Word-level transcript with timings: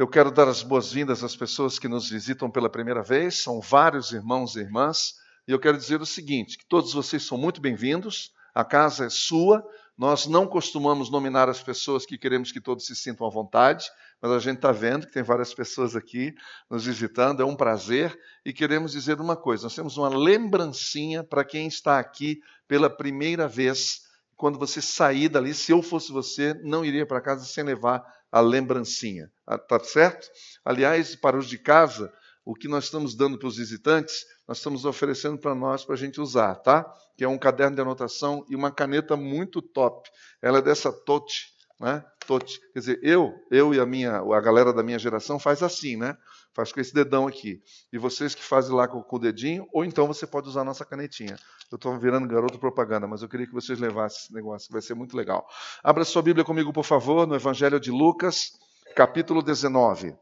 Eu 0.00 0.08
quero 0.08 0.30
dar 0.30 0.48
as 0.48 0.62
boas-vindas 0.62 1.22
às 1.22 1.36
pessoas 1.36 1.78
que 1.78 1.86
nos 1.86 2.08
visitam 2.08 2.50
pela 2.50 2.70
primeira 2.70 3.02
vez, 3.02 3.42
são 3.42 3.60
vários 3.60 4.12
irmãos 4.12 4.56
e 4.56 4.60
irmãs, 4.60 5.16
e 5.46 5.52
eu 5.52 5.60
quero 5.60 5.76
dizer 5.76 6.00
o 6.00 6.06
seguinte: 6.06 6.56
que 6.56 6.64
todos 6.64 6.94
vocês 6.94 7.22
são 7.22 7.36
muito 7.36 7.60
bem-vindos, 7.60 8.32
a 8.54 8.64
casa 8.64 9.04
é 9.04 9.10
sua, 9.10 9.62
nós 9.98 10.26
não 10.26 10.46
costumamos 10.46 11.10
nominar 11.10 11.50
as 11.50 11.62
pessoas 11.62 12.06
que 12.06 12.16
queremos 12.16 12.50
que 12.50 12.62
todos 12.62 12.86
se 12.86 12.96
sintam 12.96 13.26
à 13.26 13.30
vontade, 13.30 13.90
mas 14.22 14.32
a 14.32 14.38
gente 14.38 14.56
está 14.56 14.72
vendo 14.72 15.06
que 15.06 15.12
tem 15.12 15.22
várias 15.22 15.52
pessoas 15.52 15.94
aqui 15.94 16.34
nos 16.70 16.86
visitando, 16.86 17.42
é 17.42 17.44
um 17.44 17.54
prazer. 17.54 18.18
E 18.42 18.54
queremos 18.54 18.92
dizer 18.92 19.20
uma 19.20 19.36
coisa: 19.36 19.64
nós 19.64 19.74
temos 19.74 19.98
uma 19.98 20.08
lembrancinha 20.08 21.22
para 21.22 21.44
quem 21.44 21.66
está 21.66 21.98
aqui 21.98 22.40
pela 22.66 22.88
primeira 22.88 23.46
vez. 23.46 24.08
Quando 24.40 24.58
você 24.58 24.80
sair 24.80 25.28
dali, 25.28 25.52
se 25.52 25.70
eu 25.70 25.82
fosse 25.82 26.10
você, 26.10 26.54
não 26.64 26.82
iria 26.82 27.04
para 27.04 27.20
casa 27.20 27.44
sem 27.44 27.62
levar 27.62 28.02
a 28.32 28.40
lembrancinha. 28.40 29.30
Ah, 29.46 29.58
tá 29.58 29.78
certo? 29.80 30.26
Aliás, 30.64 31.14
para 31.14 31.36
os 31.36 31.46
de 31.46 31.58
casa, 31.58 32.10
o 32.42 32.54
que 32.54 32.66
nós 32.66 32.84
estamos 32.84 33.14
dando 33.14 33.38
para 33.38 33.48
os 33.48 33.58
visitantes, 33.58 34.24
nós 34.48 34.56
estamos 34.56 34.86
oferecendo 34.86 35.36
para 35.36 35.54
nós 35.54 35.84
para 35.84 35.94
a 35.94 35.98
gente 35.98 36.22
usar, 36.22 36.54
tá? 36.54 36.90
Que 37.18 37.24
é 37.24 37.28
um 37.28 37.36
caderno 37.36 37.76
de 37.76 37.82
anotação 37.82 38.42
e 38.48 38.56
uma 38.56 38.70
caneta 38.70 39.14
muito 39.14 39.60
top. 39.60 40.08
Ela 40.40 40.60
é 40.60 40.62
dessa 40.62 40.90
Tote, 40.90 41.48
né? 41.78 42.02
Tote. 42.26 42.58
Quer 42.72 42.78
dizer, 42.78 43.00
eu, 43.02 43.34
eu 43.50 43.74
e 43.74 43.78
a 43.78 43.84
minha, 43.84 44.20
a 44.20 44.40
galera 44.40 44.72
da 44.72 44.82
minha 44.82 44.98
geração 44.98 45.38
faz 45.38 45.62
assim, 45.62 45.98
né? 45.98 46.16
Faz 46.52 46.72
com 46.72 46.80
esse 46.80 46.92
dedão 46.92 47.26
aqui. 47.26 47.62
E 47.92 47.98
vocês 47.98 48.34
que 48.34 48.42
fazem 48.42 48.74
lá 48.74 48.88
com, 48.88 49.02
com 49.02 49.16
o 49.16 49.18
dedinho, 49.18 49.66
ou 49.72 49.84
então 49.84 50.06
você 50.06 50.26
pode 50.26 50.48
usar 50.48 50.62
a 50.62 50.64
nossa 50.64 50.84
canetinha. 50.84 51.36
Eu 51.70 51.76
estou 51.76 51.96
virando 51.98 52.26
garoto 52.26 52.58
propaganda, 52.58 53.06
mas 53.06 53.22
eu 53.22 53.28
queria 53.28 53.46
que 53.46 53.52
vocês 53.52 53.78
levassem 53.78 54.24
esse 54.24 54.34
negócio, 54.34 54.66
que 54.66 54.72
vai 54.72 54.82
ser 54.82 54.94
muito 54.94 55.16
legal. 55.16 55.46
Abra 55.82 56.04
sua 56.04 56.22
Bíblia 56.22 56.44
comigo, 56.44 56.72
por 56.72 56.84
favor, 56.84 57.26
no 57.26 57.36
Evangelho 57.36 57.78
de 57.78 57.90
Lucas, 57.90 58.58
capítulo 58.96 59.42
19. 59.42 60.16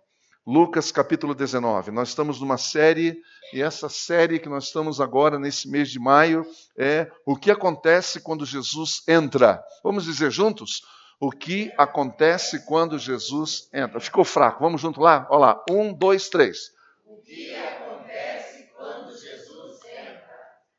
Lucas, 0.47 0.91
capítulo 0.91 1.35
19. 1.35 1.91
Nós 1.91 2.09
estamos 2.09 2.41
numa 2.41 2.57
série, 2.57 3.21
e 3.53 3.61
essa 3.61 3.89
série 3.89 4.39
que 4.39 4.49
nós 4.49 4.65
estamos 4.65 4.99
agora, 4.99 5.39
nesse 5.39 5.69
mês 5.69 5.91
de 5.91 5.99
maio, 5.99 6.47
é 6.79 7.11
o 7.27 7.37
que 7.37 7.51
acontece 7.51 8.21
quando 8.21 8.47
Jesus 8.47 9.03
entra. 9.07 9.63
Vamos 9.85 10.05
dizer 10.05 10.31
juntos? 10.31 10.81
O 11.21 11.31
que 11.33 11.73
acontece 11.77 12.65
quando 12.65 12.99
Jesus 12.99 13.69
entra. 13.73 13.99
Ficou 13.99 14.25
fraco. 14.25 14.63
Vamos 14.63 14.81
junto 14.81 15.01
lá? 15.01 15.27
Olha 15.31 15.41
lá. 15.41 15.65
Um, 15.69 15.93
dois, 15.93 16.29
três. 16.29 16.71
O 17.05 17.17
que 17.23 17.55
acontece 17.55 18.71
quando 18.77 19.11
Jesus 19.11 19.81
entra? 19.85 20.31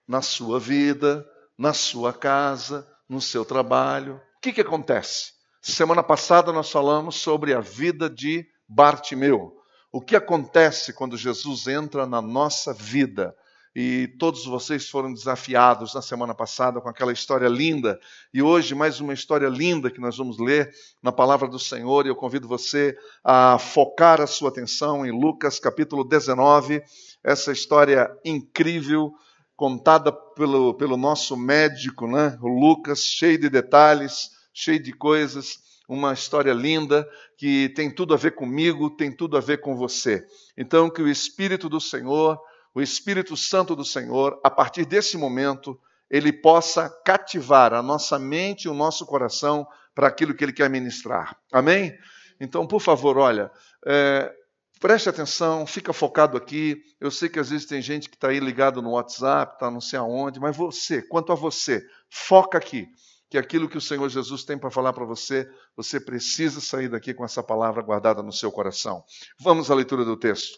Na 0.08 0.22
sua 0.22 0.60
vida, 0.60 1.28
na 1.58 1.74
sua 1.74 2.14
casa, 2.14 2.88
no 3.08 3.20
seu 3.20 3.44
trabalho. 3.44 4.22
O 4.38 4.40
que, 4.42 4.54
que 4.54 4.62
acontece? 4.62 5.34
Semana 5.62 6.02
passada 6.02 6.54
nós 6.54 6.72
falamos 6.72 7.16
sobre 7.16 7.54
a 7.54 7.60
vida 7.60 8.10
de 8.10 8.48
Bartimeu. 8.68 9.58
O 9.92 10.00
que 10.00 10.16
acontece 10.16 10.94
quando 10.94 11.18
Jesus 11.18 11.68
entra 11.68 12.06
na 12.06 12.22
nossa 12.22 12.74
vida? 12.74 13.36
E 13.82 14.10
todos 14.20 14.46
vocês 14.46 14.90
foram 14.90 15.14
desafiados 15.14 15.94
na 15.94 16.02
semana 16.02 16.36
passada 16.36 16.82
com 16.82 16.90
aquela 16.90 17.14
história 17.14 17.48
linda. 17.48 17.98
E 18.34 18.42
hoje, 18.42 18.76
mais 18.76 19.00
uma 19.00 19.14
história 19.14 19.48
linda 19.48 19.90
que 19.90 20.02
nós 20.02 20.18
vamos 20.18 20.38
ler 20.38 20.70
na 21.02 21.14
palavra 21.14 21.48
do 21.48 21.58
Senhor. 21.58 22.06
E 22.06 22.10
eu 22.10 22.16
convido 22.18 22.46
você 22.46 22.94
a 23.24 23.58
focar 23.58 24.20
a 24.20 24.28
sua 24.28 24.50
atenção 24.50 25.06
em 25.06 25.12
Lucas 25.12 25.62
capítulo 25.62 26.04
19. 26.04 26.84
Essa 27.24 27.54
história 27.54 28.12
incrível, 28.26 29.14
contada 29.56 30.12
pelo, 30.12 30.74
pelo 30.74 30.98
nosso 30.98 31.38
médico, 31.38 32.06
né? 32.06 32.38
o 32.42 32.50
Lucas, 32.50 33.00
cheio 33.00 33.40
de 33.40 33.50
detalhes, 33.50 34.32
cheio 34.54 34.84
de 34.84 34.92
coisas 34.92 35.70
uma 35.88 36.14
história 36.14 36.54
linda 36.54 37.10
que 37.36 37.70
tem 37.70 37.90
tudo 37.90 38.14
a 38.14 38.18
ver 38.18 38.36
comigo, 38.36 38.92
tem 38.92 39.12
tudo 39.12 39.36
a 39.36 39.40
ver 39.40 39.60
com 39.60 39.76
você. 39.76 40.24
Então, 40.56 40.88
que 40.88 41.02
o 41.02 41.10
Espírito 41.10 41.68
do 41.68 41.82
Senhor, 41.82 42.40
o 42.80 42.82
Espírito 42.82 43.36
Santo 43.36 43.76
do 43.76 43.84
Senhor, 43.84 44.40
a 44.42 44.50
partir 44.50 44.86
desse 44.86 45.18
momento, 45.18 45.80
ele 46.10 46.32
possa 46.32 46.90
cativar 47.06 47.74
a 47.74 47.84
nossa 47.84 48.18
mente 48.18 48.66
e 48.66 48.70
o 48.70 48.74
nosso 48.74 49.06
coração 49.06 49.68
para 49.94 50.08
aquilo 50.08 50.34
que 50.34 50.44
ele 50.44 50.54
quer 50.54 50.70
ministrar. 50.70 51.38
Amém? 51.52 51.94
Então, 52.40 52.66
por 52.66 52.80
favor, 52.80 53.18
olha, 53.18 53.52
é, 53.86 54.32
preste 54.80 55.10
atenção, 55.10 55.68
fica 55.68 55.92
focado 55.92 56.38
aqui. 56.38 56.82
Eu 57.02 57.12
sei 57.12 57.28
que 57.28 57.38
às 57.38 57.50
vezes 57.50 57.68
tem 57.68 57.82
gente 57.82 58.10
que 58.10 58.16
está 58.16 58.30
aí 58.30 58.40
ligado 58.40 58.82
no 58.82 58.92
WhatsApp, 58.92 59.56
está 59.56 59.70
não 59.70 59.82
sei 59.82 60.00
aonde, 60.00 60.40
mas 60.40 60.56
você, 60.56 61.02
quanto 61.02 61.34
a 61.34 61.36
você, 61.36 61.86
foca 62.10 62.58
aqui 62.58 62.88
que 63.30 63.38
aquilo 63.38 63.70
que 63.70 63.78
o 63.78 63.82
Senhor 63.82 64.10
Jesus 64.10 64.44
tem 64.44 64.58
para 64.58 64.72
falar 64.72 64.92
para 64.92 65.06
você, 65.06 65.48
você 65.76 66.00
precisa 66.00 66.60
sair 66.60 66.90
daqui 66.90 67.14
com 67.14 67.24
essa 67.24 67.44
palavra 67.44 67.84
guardada 67.84 68.24
no 68.24 68.34
seu 68.34 68.52
coração. 68.52 69.04
Vamos 69.40 69.70
à 69.70 69.76
leitura 69.76 70.04
do 70.04 70.18
texto. 70.18 70.58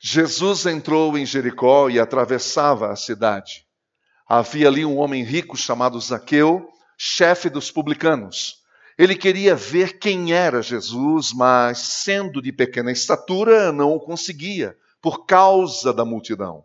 Jesus 0.00 0.64
entrou 0.66 1.18
em 1.18 1.26
Jericó 1.26 1.90
e 1.90 1.98
atravessava 1.98 2.92
a 2.92 2.96
cidade. 2.96 3.64
Havia 4.28 4.68
ali 4.68 4.84
um 4.84 4.98
homem 4.98 5.24
rico 5.24 5.56
chamado 5.56 6.00
Zaqueu, 6.00 6.68
chefe 6.96 7.50
dos 7.50 7.70
publicanos. 7.70 8.58
Ele 8.96 9.14
queria 9.14 9.54
ver 9.54 9.98
quem 9.98 10.32
era 10.32 10.62
Jesus, 10.62 11.32
mas, 11.32 11.78
sendo 11.78 12.42
de 12.42 12.52
pequena 12.52 12.92
estatura, 12.92 13.72
não 13.72 13.92
o 13.92 14.00
conseguia, 14.00 14.76
por 15.00 15.24
causa 15.24 15.92
da 15.92 16.04
multidão. 16.04 16.64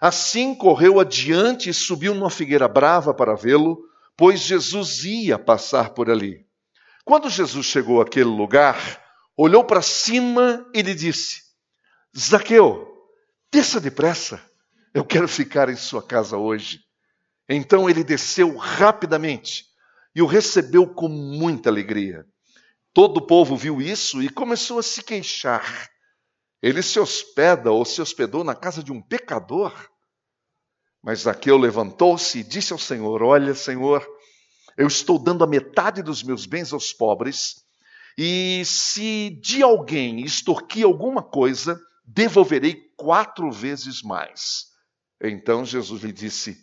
Assim 0.00 0.54
correu 0.54 0.98
adiante 0.98 1.70
e 1.70 1.74
subiu 1.74 2.14
numa 2.14 2.30
figueira 2.30 2.66
brava 2.66 3.14
para 3.14 3.36
vê-lo, 3.36 3.78
pois 4.16 4.40
Jesus 4.40 5.04
ia 5.04 5.38
passar 5.38 5.90
por 5.90 6.10
ali. 6.10 6.44
Quando 7.04 7.30
Jesus 7.30 7.66
chegou 7.66 8.00
àquele 8.00 8.24
lugar, 8.24 9.00
olhou 9.36 9.64
para 9.64 9.80
cima 9.80 10.66
e 10.74 10.82
lhe 10.82 10.94
disse: 10.94 11.42
Zaqueu, 12.16 12.86
desça 13.50 13.80
depressa, 13.80 14.42
eu 14.92 15.04
quero 15.04 15.26
ficar 15.26 15.68
em 15.70 15.76
sua 15.76 16.02
casa 16.02 16.36
hoje. 16.36 16.80
Então 17.48 17.88
ele 17.88 18.04
desceu 18.04 18.56
rapidamente 18.56 19.64
e 20.14 20.20
o 20.20 20.26
recebeu 20.26 20.86
com 20.86 21.08
muita 21.08 21.70
alegria. 21.70 22.26
Todo 22.92 23.16
o 23.18 23.26
povo 23.26 23.56
viu 23.56 23.80
isso 23.80 24.22
e 24.22 24.28
começou 24.28 24.78
a 24.78 24.82
se 24.82 25.02
queixar. 25.02 25.88
Ele 26.62 26.82
se 26.82 27.00
hospeda 27.00 27.72
ou 27.72 27.84
se 27.84 28.02
hospedou 28.02 28.44
na 28.44 28.54
casa 28.54 28.82
de 28.82 28.92
um 28.92 29.00
pecador? 29.00 29.72
Mas 31.02 31.20
Zaqueu 31.20 31.56
levantou-se 31.56 32.38
e 32.38 32.44
disse 32.44 32.72
ao 32.72 32.78
Senhor: 32.78 33.22
Olha, 33.22 33.54
Senhor, 33.54 34.06
eu 34.76 34.86
estou 34.86 35.18
dando 35.18 35.42
a 35.42 35.46
metade 35.46 36.02
dos 36.02 36.22
meus 36.22 36.46
bens 36.46 36.72
aos 36.72 36.92
pobres, 36.92 37.56
e 38.16 38.62
se 38.66 39.30
de 39.42 39.62
alguém 39.62 40.20
extorquir 40.20 40.84
alguma 40.84 41.22
coisa, 41.22 41.80
devolverei 42.14 42.74
quatro 42.96 43.50
vezes 43.50 44.02
mais. 44.02 44.66
Então 45.20 45.64
Jesus 45.64 46.02
lhe 46.02 46.12
disse: 46.12 46.56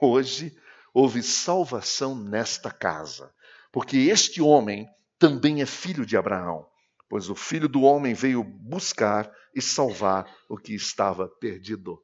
Hoje 0.00 0.56
houve 0.92 1.22
salvação 1.22 2.14
nesta 2.14 2.70
casa, 2.70 3.32
porque 3.72 3.96
este 3.96 4.40
homem 4.40 4.86
também 5.18 5.62
é 5.62 5.66
filho 5.66 6.04
de 6.04 6.16
Abraão, 6.16 6.66
pois 7.08 7.30
o 7.30 7.34
filho 7.34 7.68
do 7.68 7.82
homem 7.82 8.14
veio 8.14 8.42
buscar 8.42 9.30
e 9.54 9.62
salvar 9.62 10.26
o 10.48 10.56
que 10.56 10.74
estava 10.74 11.28
perdido. 11.28 11.98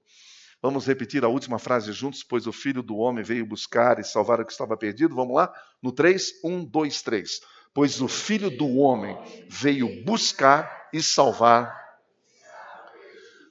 Vamos 0.62 0.86
repetir 0.86 1.24
a 1.24 1.28
última 1.28 1.58
frase 1.58 1.92
juntos, 1.92 2.22
pois 2.22 2.46
o 2.46 2.52
filho 2.52 2.84
do 2.84 2.96
homem 2.96 3.24
veio 3.24 3.44
buscar 3.44 3.98
e 3.98 4.04
salvar 4.04 4.40
o 4.40 4.46
que 4.46 4.52
estava 4.52 4.76
perdido. 4.76 5.16
Vamos 5.16 5.34
lá? 5.34 5.52
No 5.82 5.90
3, 5.90 6.40
1, 6.44 6.64
2, 6.64 7.02
3. 7.02 7.40
Pois 7.74 8.00
o 8.00 8.06
filho 8.06 8.48
do 8.48 8.76
homem 8.76 9.18
veio 9.48 10.04
buscar 10.04 10.88
e 10.92 11.02
salvar. 11.02 11.81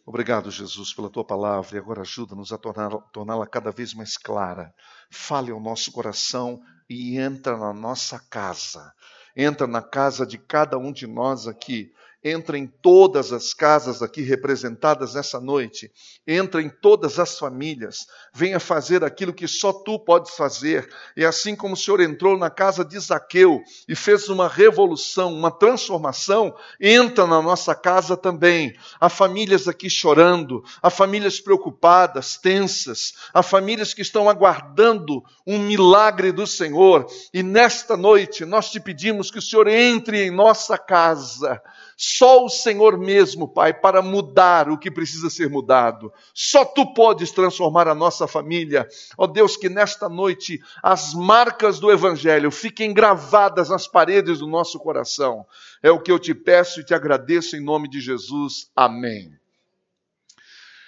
Obrigado, 0.05 0.49
Jesus, 0.49 0.93
pela 0.93 1.09
tua 1.09 1.23
palavra 1.23 1.75
e 1.75 1.79
agora 1.79 2.01
ajuda-nos 2.01 2.51
a 2.51 2.57
torná-la 2.57 3.45
cada 3.45 3.71
vez 3.71 3.93
mais 3.93 4.17
clara. 4.17 4.73
Fale 5.09 5.51
ao 5.51 5.59
nosso 5.59 5.91
coração 5.91 6.59
e 6.89 7.17
entra 7.19 7.55
na 7.55 7.71
nossa 7.71 8.19
casa. 8.19 8.93
Entra 9.35 9.67
na 9.67 9.81
casa 9.81 10.25
de 10.25 10.37
cada 10.37 10.77
um 10.77 10.91
de 10.91 11.05
nós 11.05 11.47
aqui 11.47 11.93
entra 12.23 12.57
em 12.57 12.67
todas 12.67 13.33
as 13.33 13.53
casas 13.53 14.01
aqui 14.01 14.21
representadas 14.21 15.15
nessa 15.15 15.39
noite, 15.39 15.91
entra 16.25 16.61
em 16.61 16.69
todas 16.69 17.17
as 17.17 17.39
famílias, 17.39 18.05
venha 18.33 18.59
fazer 18.59 19.03
aquilo 19.03 19.33
que 19.33 19.47
só 19.47 19.73
tu 19.73 19.97
podes 19.97 20.35
fazer. 20.35 20.87
E 21.17 21.25
assim 21.25 21.55
como 21.55 21.73
o 21.73 21.77
Senhor 21.77 21.99
entrou 21.99 22.37
na 22.37 22.49
casa 22.49 22.85
de 22.85 22.99
Zaqueu 22.99 23.61
e 23.87 23.95
fez 23.95 24.29
uma 24.29 24.47
revolução, 24.47 25.33
uma 25.33 25.49
transformação, 25.49 26.55
entra 26.79 27.25
na 27.25 27.41
nossa 27.41 27.73
casa 27.73 28.15
também. 28.15 28.75
Há 28.99 29.09
famílias 29.09 29.67
aqui 29.67 29.89
chorando, 29.89 30.63
há 30.81 30.91
famílias 30.91 31.39
preocupadas, 31.39 32.37
tensas, 32.37 33.13
há 33.33 33.41
famílias 33.41 33.95
que 33.95 34.01
estão 34.03 34.29
aguardando 34.29 35.23
um 35.45 35.57
milagre 35.57 36.31
do 36.31 36.45
Senhor. 36.45 37.07
E 37.33 37.41
nesta 37.41 37.97
noite 37.97 38.45
nós 38.45 38.69
te 38.69 38.79
pedimos 38.79 39.31
que 39.31 39.39
o 39.39 39.41
Senhor 39.41 39.67
entre 39.67 40.23
em 40.23 40.29
nossa 40.29 40.77
casa 40.77 41.59
Só 42.03 42.43
o 42.43 42.49
Senhor 42.49 42.97
mesmo, 42.97 43.47
Pai, 43.47 43.71
para 43.71 44.01
mudar 44.01 44.67
o 44.71 44.77
que 44.79 44.89
precisa 44.89 45.29
ser 45.29 45.47
mudado. 45.51 46.11
Só 46.33 46.65
tu 46.65 46.95
podes 46.95 47.29
transformar 47.29 47.87
a 47.87 47.93
nossa 47.93 48.27
família. 48.27 48.87
Ó 49.15 49.27
Deus, 49.27 49.55
que 49.55 49.69
nesta 49.69 50.09
noite 50.09 50.59
as 50.81 51.13
marcas 51.13 51.79
do 51.79 51.91
Evangelho 51.91 52.49
fiquem 52.49 52.91
gravadas 52.91 53.69
nas 53.69 53.87
paredes 53.87 54.39
do 54.39 54.47
nosso 54.47 54.79
coração. 54.79 55.45
É 55.83 55.91
o 55.91 56.01
que 56.01 56.11
eu 56.11 56.17
te 56.17 56.33
peço 56.33 56.79
e 56.79 56.83
te 56.83 56.95
agradeço 56.95 57.55
em 57.55 57.63
nome 57.63 57.87
de 57.87 58.01
Jesus. 58.01 58.71
Amém. 58.75 59.31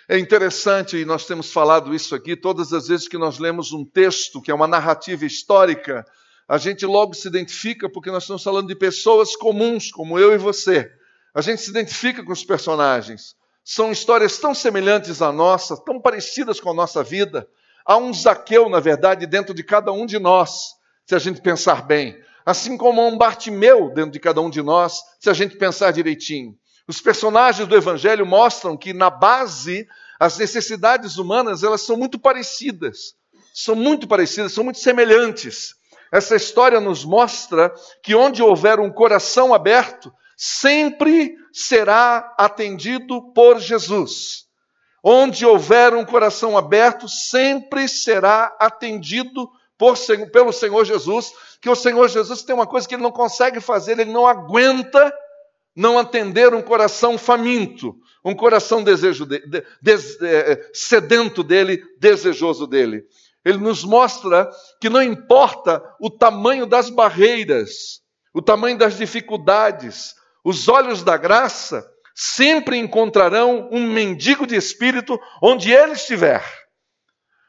É 0.10 0.18
interessante, 0.18 0.98
e 0.98 1.06
nós 1.06 1.28
temos 1.28 1.54
falado 1.54 1.94
isso 1.94 2.16
aqui, 2.16 2.36
todas 2.36 2.74
as 2.74 2.88
vezes 2.88 3.08
que 3.08 3.20
nós 3.20 3.38
lemos 3.38 3.72
um 3.72 3.86
texto 3.86 4.42
que 4.42 4.50
é 4.50 4.54
uma 4.56 4.68
narrativa 4.68 5.28
histórica, 5.28 6.04
a 6.48 6.58
gente 6.58 6.88
logo 6.88 7.14
se 7.14 7.28
identifica 7.28 7.88
porque 7.88 8.10
nós 8.10 8.24
estamos 8.24 8.42
falando 8.42 8.68
de 8.68 8.76
pessoas 8.76 9.36
comuns, 9.36 9.92
como 9.92 10.18
eu 10.18 10.34
e 10.34 10.40
você. 10.40 10.92
A 11.34 11.42
gente 11.42 11.62
se 11.62 11.70
identifica 11.70 12.24
com 12.24 12.32
os 12.32 12.44
personagens. 12.44 13.36
São 13.64 13.92
histórias 13.92 14.38
tão 14.38 14.54
semelhantes 14.54 15.22
à 15.22 15.32
nossa, 15.32 15.76
tão 15.78 16.00
parecidas 16.00 16.60
com 16.60 16.70
a 16.70 16.74
nossa 16.74 17.04
vida. 17.04 17.48
Há 17.86 17.98
um 17.98 18.14
Zaqueu, 18.14 18.70
na 18.70 18.80
verdade, 18.80 19.26
dentro 19.26 19.54
de 19.54 19.64
cada 19.64 19.92
um 19.92 20.06
de 20.06 20.20
nós, 20.20 20.76
se 21.06 21.16
a 21.16 21.20
gente 21.20 21.42
pensar 21.42 21.86
bem. 21.86 22.16
Assim 22.46 22.78
como 22.78 23.02
há 23.02 23.06
um 23.06 23.18
Bartimeu 23.18 23.90
dentro 23.94 24.12
de 24.12 24.20
cada 24.20 24.42
um 24.42 24.50
de 24.50 24.62
nós, 24.62 25.02
se 25.20 25.30
a 25.30 25.34
gente 25.34 25.58
pensar 25.58 25.92
direitinho. 25.92 26.56
Os 26.88 27.00
personagens 27.00 27.68
do 27.68 27.76
Evangelho 27.76 28.26
mostram 28.26 28.76
que, 28.76 28.94
na 28.94 29.10
base, 29.10 29.88
as 30.20 30.38
necessidades 30.38 31.18
humanas 31.18 31.64
elas 31.64 31.82
são 31.82 31.98
muito 31.98 32.20
parecidas. 32.20 33.16
São 33.54 33.76
muito 33.76 34.08
parecidas, 34.08 34.52
são 34.52 34.64
muito 34.64 34.80
semelhantes. 34.80 35.76
Essa 36.12 36.36
história 36.36 36.80
nos 36.80 37.06
mostra 37.06 37.74
que 38.04 38.14
onde 38.14 38.44
houver 38.44 38.80
um 38.80 38.92
coração 38.92 39.54
aberto, 39.54 40.14
sempre 40.46 41.38
será 41.54 42.36
atendido 42.38 43.32
por 43.34 43.62
Jesus. 43.62 44.44
Onde 45.02 45.46
houver 45.46 45.94
um 45.94 46.04
coração 46.04 46.58
aberto, 46.58 47.08
sempre 47.08 47.88
será 47.88 48.54
atendido 48.60 49.50
por, 49.78 49.96
pelo 50.34 50.52
Senhor 50.52 50.84
Jesus, 50.84 51.32
que 51.62 51.70
o 51.70 51.76
Senhor 51.76 52.10
Jesus 52.10 52.44
tem 52.44 52.54
uma 52.54 52.68
coisa 52.68 52.86
que 52.86 52.94
ele 52.94 53.04
não 53.04 53.12
consegue 53.12 53.62
fazer, 53.62 53.98
ele 53.98 54.12
não 54.12 54.28
aguenta 54.28 55.14
não 55.74 55.98
atender 55.98 56.54
um 56.54 56.62
coração 56.62 57.18
faminto, 57.18 57.96
um 58.24 58.36
coração 58.36 58.84
desejo 58.84 59.26
de, 59.26 59.40
de, 59.48 59.64
de, 59.82 60.26
eh, 60.28 60.70
sedento 60.74 61.42
dele, 61.42 61.82
desejoso 61.98 62.68
dele. 62.68 63.06
Ele 63.46 63.60
nos 63.60 63.86
mostra 63.86 64.50
que 64.82 64.90
não 64.90 65.02
importa 65.02 65.82
o 66.02 66.10
tamanho 66.10 66.66
das 66.66 66.90
barreiras, 66.90 68.02
o 68.34 68.42
tamanho 68.42 68.78
das 68.78 68.98
dificuldades, 68.98 70.16
os 70.44 70.68
olhos 70.68 71.04
da 71.04 71.18
graça 71.18 71.90
sempre 72.14 72.78
encontrarão 72.78 73.70
um 73.72 73.88
mendigo 73.88 74.46
de 74.46 74.56
espírito 74.56 75.20
onde 75.42 75.72
ele 75.72 75.94
estiver. 75.94 76.44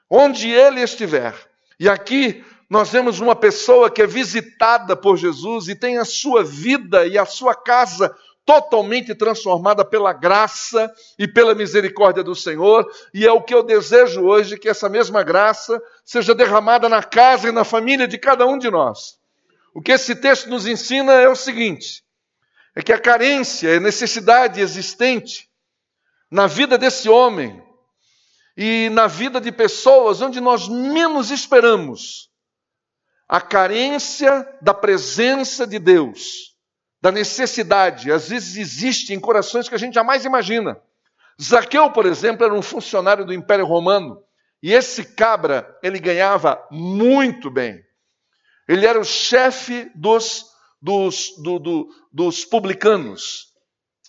Onde 0.08 0.48
ele 0.48 0.80
estiver. 0.80 1.34
E 1.78 1.88
aqui 1.88 2.44
nós 2.68 2.90
vemos 2.90 3.20
uma 3.20 3.36
pessoa 3.36 3.90
que 3.90 4.02
é 4.02 4.06
visitada 4.06 4.96
por 4.96 5.16
Jesus 5.16 5.68
e 5.68 5.74
tem 5.74 5.98
a 5.98 6.04
sua 6.04 6.42
vida 6.42 7.06
e 7.06 7.18
a 7.18 7.26
sua 7.26 7.54
casa 7.54 8.14
totalmente 8.44 9.14
transformada 9.14 9.84
pela 9.84 10.12
graça 10.12 10.92
e 11.18 11.26
pela 11.26 11.54
misericórdia 11.54 12.22
do 12.22 12.34
Senhor, 12.34 12.86
e 13.12 13.26
é 13.26 13.32
o 13.32 13.40
que 13.40 13.54
eu 13.54 13.62
desejo 13.62 14.22
hoje 14.22 14.58
que 14.58 14.68
essa 14.68 14.88
mesma 14.88 15.22
graça 15.22 15.80
seja 16.04 16.34
derramada 16.34 16.88
na 16.88 17.02
casa 17.02 17.48
e 17.48 17.52
na 17.52 17.64
família 17.64 18.06
de 18.06 18.18
cada 18.18 18.46
um 18.46 18.58
de 18.58 18.70
nós. 18.70 19.18
O 19.74 19.80
que 19.80 19.92
esse 19.92 20.14
texto 20.14 20.48
nos 20.50 20.66
ensina 20.66 21.14
é 21.14 21.28
o 21.28 21.34
seguinte: 21.34 22.04
é 22.74 22.82
que 22.82 22.92
a 22.92 23.00
carência, 23.00 23.76
a 23.76 23.80
necessidade 23.80 24.60
existente 24.60 25.48
na 26.30 26.46
vida 26.46 26.76
desse 26.76 27.08
homem 27.08 27.62
e 28.56 28.88
na 28.90 29.06
vida 29.06 29.40
de 29.40 29.52
pessoas 29.52 30.20
onde 30.20 30.40
nós 30.40 30.68
menos 30.68 31.30
esperamos, 31.30 32.30
a 33.28 33.40
carência 33.40 34.46
da 34.60 34.74
presença 34.74 35.66
de 35.66 35.78
Deus 35.78 36.54
da 37.04 37.12
necessidade, 37.12 38.10
às 38.10 38.30
vezes 38.30 38.56
existe 38.56 39.12
em 39.12 39.20
corações 39.20 39.68
que 39.68 39.74
a 39.74 39.78
gente 39.78 39.92
jamais 39.92 40.24
imagina. 40.24 40.80
Zaqueu, 41.38 41.90
por 41.90 42.06
exemplo, 42.06 42.46
era 42.46 42.54
um 42.54 42.62
funcionário 42.62 43.26
do 43.26 43.34
Império 43.34 43.66
Romano, 43.66 44.22
e 44.62 44.72
esse 44.72 45.04
cabra, 45.04 45.78
ele 45.82 45.98
ganhava 45.98 46.66
muito 46.70 47.50
bem. 47.50 47.78
Ele 48.66 48.86
era 48.86 48.98
o 48.98 49.04
chefe 49.04 49.92
dos, 49.94 50.46
dos, 50.84 51.32
do, 51.38 51.58
do, 51.58 51.88
dos 52.12 52.44
publicanos. 52.44 53.54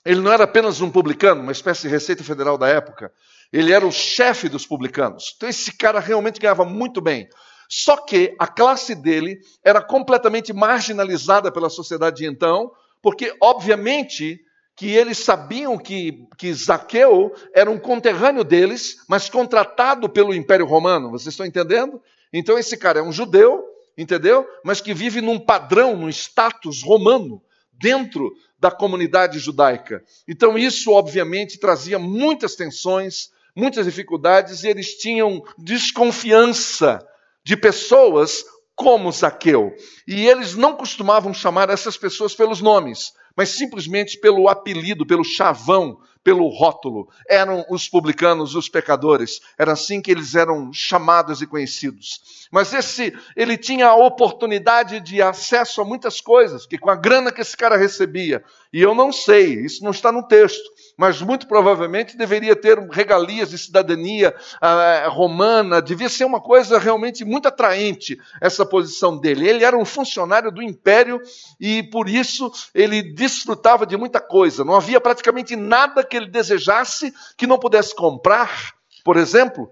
Ele 0.03 0.19
não 0.19 0.33
era 0.33 0.43
apenas 0.43 0.81
um 0.81 0.91
publicano, 0.91 1.41
uma 1.41 1.53
espécie 1.53 1.83
de 1.83 1.87
Receita 1.87 2.21
Federal 2.21 2.57
da 2.57 2.67
época. 2.67 3.13
Ele 3.51 3.71
era 3.71 3.87
o 3.87 3.91
chefe 3.93 4.49
dos 4.49 4.67
publicanos. 4.67 5.33
Então, 5.37 5.47
esse 5.47 5.77
cara 5.77 6.01
realmente 6.01 6.37
ganhava 6.37 6.65
muito 6.65 6.99
bem. 6.99 7.29
Só 7.69 7.95
que 7.95 8.35
a 8.37 8.45
classe 8.45 8.93
dele 8.93 9.39
era 9.63 9.81
completamente 9.81 10.51
marginalizada 10.51 11.49
pela 11.49 11.69
sociedade 11.69 12.17
de 12.17 12.25
então, 12.25 12.69
porque, 13.01 13.33
obviamente, 13.41 14.41
que 14.75 14.89
eles 14.89 15.19
sabiam 15.19 15.77
que, 15.77 16.27
que 16.37 16.53
Zaqueu 16.53 17.33
era 17.53 17.71
um 17.71 17.79
conterrâneo 17.79 18.43
deles, 18.43 18.97
mas 19.07 19.29
contratado 19.29 20.09
pelo 20.09 20.33
Império 20.33 20.65
Romano. 20.65 21.09
Vocês 21.09 21.33
estão 21.33 21.45
entendendo? 21.45 22.01
Então, 22.33 22.59
esse 22.59 22.75
cara 22.75 22.99
é 22.99 23.01
um 23.01 23.13
judeu, 23.13 23.63
entendeu? 23.97 24.45
Mas 24.63 24.81
que 24.81 24.93
vive 24.93 25.21
num 25.21 25.39
padrão, 25.39 25.95
num 25.95 26.09
status 26.09 26.81
romano, 26.83 27.41
dentro 27.71 28.31
da 28.59 28.71
comunidade 28.71 29.39
judaica. 29.39 30.03
Então, 30.27 30.57
isso, 30.57 30.91
obviamente, 30.91 31.59
trazia 31.59 31.99
muitas 31.99 32.55
tensões, 32.55 33.29
muitas 33.55 33.85
dificuldades, 33.85 34.63
e 34.63 34.67
eles 34.67 34.97
tinham 34.97 35.43
desconfiança 35.57 37.05
de 37.43 37.55
pessoas 37.55 38.43
como 38.75 39.11
Zaqueu. 39.11 39.73
E 40.07 40.27
eles 40.27 40.55
não 40.55 40.75
costumavam 40.75 41.33
chamar 41.33 41.69
essas 41.69 41.97
pessoas 41.97 42.33
pelos 42.35 42.61
nomes, 42.61 43.13
mas 43.35 43.49
simplesmente 43.49 44.19
pelo 44.19 44.49
apelido, 44.49 45.05
pelo 45.05 45.23
chavão, 45.23 45.97
pelo 46.25 46.49
rótulo. 46.49 47.07
Eram 47.29 47.63
os 47.69 47.87
publicanos, 47.87 48.55
os 48.55 48.67
pecadores. 48.67 49.39
Era 49.59 49.73
assim 49.73 50.01
que 50.01 50.09
eles 50.09 50.33
eram 50.33 50.73
chamados 50.73 51.39
e 51.39 51.45
conhecidos. 51.45 52.47
Mas 52.51 52.73
esse, 52.73 53.15
ele 53.35 53.57
tinha 53.57 53.87
a 53.87 53.95
oportunidade 53.95 54.99
de 54.99 55.21
acesso 55.21 55.81
a 55.81 55.85
muitas 55.85 56.19
coisas, 56.19 56.65
que 56.65 56.79
com 56.79 56.89
a 56.89 56.95
grana 56.95 57.31
que 57.31 57.41
esse 57.41 57.55
cara 57.55 57.77
recebia, 57.77 58.43
e 58.73 58.81
eu 58.81 58.95
não 58.95 59.11
sei, 59.11 59.53
isso 59.65 59.83
não 59.83 59.91
está 59.91 60.11
no 60.11 60.27
texto, 60.27 60.63
mas 60.97 61.21
muito 61.21 61.47
provavelmente 61.47 62.17
deveria 62.17 62.55
ter 62.55 62.77
regalias 62.89 63.49
de 63.49 63.57
cidadania 63.57 64.33
uh, 64.55 65.09
romana, 65.11 65.81
devia 65.81 66.09
ser 66.09 66.25
uma 66.25 66.41
coisa 66.41 66.79
realmente 66.79 67.23
muito 67.23 67.47
atraente 67.47 68.17
essa 68.41 68.65
posição 68.65 69.17
dele. 69.17 69.47
Ele 69.47 69.63
era 69.63 69.77
um 69.77 69.85
funcionário 69.85 70.51
do 70.51 70.61
império 70.61 71.21
e 71.59 71.83
por 71.83 72.09
isso 72.09 72.51
ele 72.73 73.01
desfrutava 73.01 73.85
de 73.85 73.95
muita 73.95 74.19
coisa. 74.19 74.63
Não 74.63 74.75
havia 74.75 74.99
praticamente 74.99 75.55
nada 75.55 76.03
que 76.03 76.14
ele 76.15 76.29
desejasse 76.29 77.13
que 77.37 77.47
não 77.47 77.59
pudesse 77.59 77.95
comprar, 77.95 78.73
por 79.03 79.17
exemplo. 79.17 79.69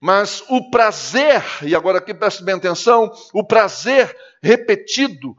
Mas 0.00 0.42
o 0.48 0.70
prazer, 0.70 1.42
e 1.62 1.76
agora 1.76 1.98
aqui 1.98 2.12
preste 2.12 2.42
bem 2.42 2.56
atenção, 2.56 3.12
o 3.32 3.46
prazer 3.46 4.16
repetido 4.42 5.36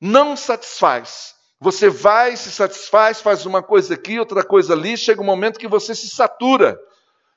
não 0.00 0.36
satisfaz. 0.36 1.34
Você 1.60 1.88
vai, 1.88 2.36
se 2.36 2.50
satisfaz, 2.50 3.20
faz 3.20 3.46
uma 3.46 3.62
coisa 3.62 3.94
aqui, 3.94 4.18
outra 4.18 4.44
coisa 4.44 4.72
ali, 4.72 4.96
chega 4.96 5.20
um 5.20 5.24
momento 5.24 5.58
que 5.58 5.68
você 5.68 5.94
se 5.94 6.08
satura. 6.08 6.78